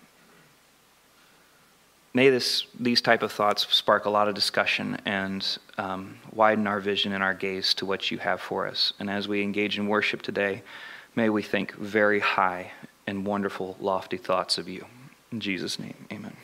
may 2.13 2.31
this, 2.31 2.67
these 2.79 3.01
type 3.01 3.23
of 3.23 3.33
thoughts 3.33 3.67
spark 3.73 4.07
a 4.07 4.11
lot 4.11 4.29
of 4.29 4.35
discussion 4.35 4.99
and 5.05 5.59
um, 5.79 6.19
widen 6.33 6.67
our 6.67 6.81
vision 6.81 7.13
and 7.13 7.23
our 7.23 7.35
gaze 7.35 7.75
to 7.75 7.87
what 7.87 8.11
you 8.11 8.19
have 8.19 8.41
for 8.41 8.67
us. 8.67 8.93
And 8.99 9.09
as 9.09 9.29
we 9.29 9.43
engage 9.43 9.79
in 9.79 9.87
worship 9.87 10.23
today, 10.23 10.63
may 11.15 11.29
we 11.29 11.43
think 11.43 11.75
very 11.75 12.21
high 12.21 12.73
and 13.07 13.25
wonderful, 13.25 13.77
lofty 13.81 14.17
thoughts 14.17 14.59
of 14.59 14.69
you. 14.69 14.87
In 15.31 15.41
Jesus' 15.41 15.79
name, 15.79 16.07
amen. 16.13 16.37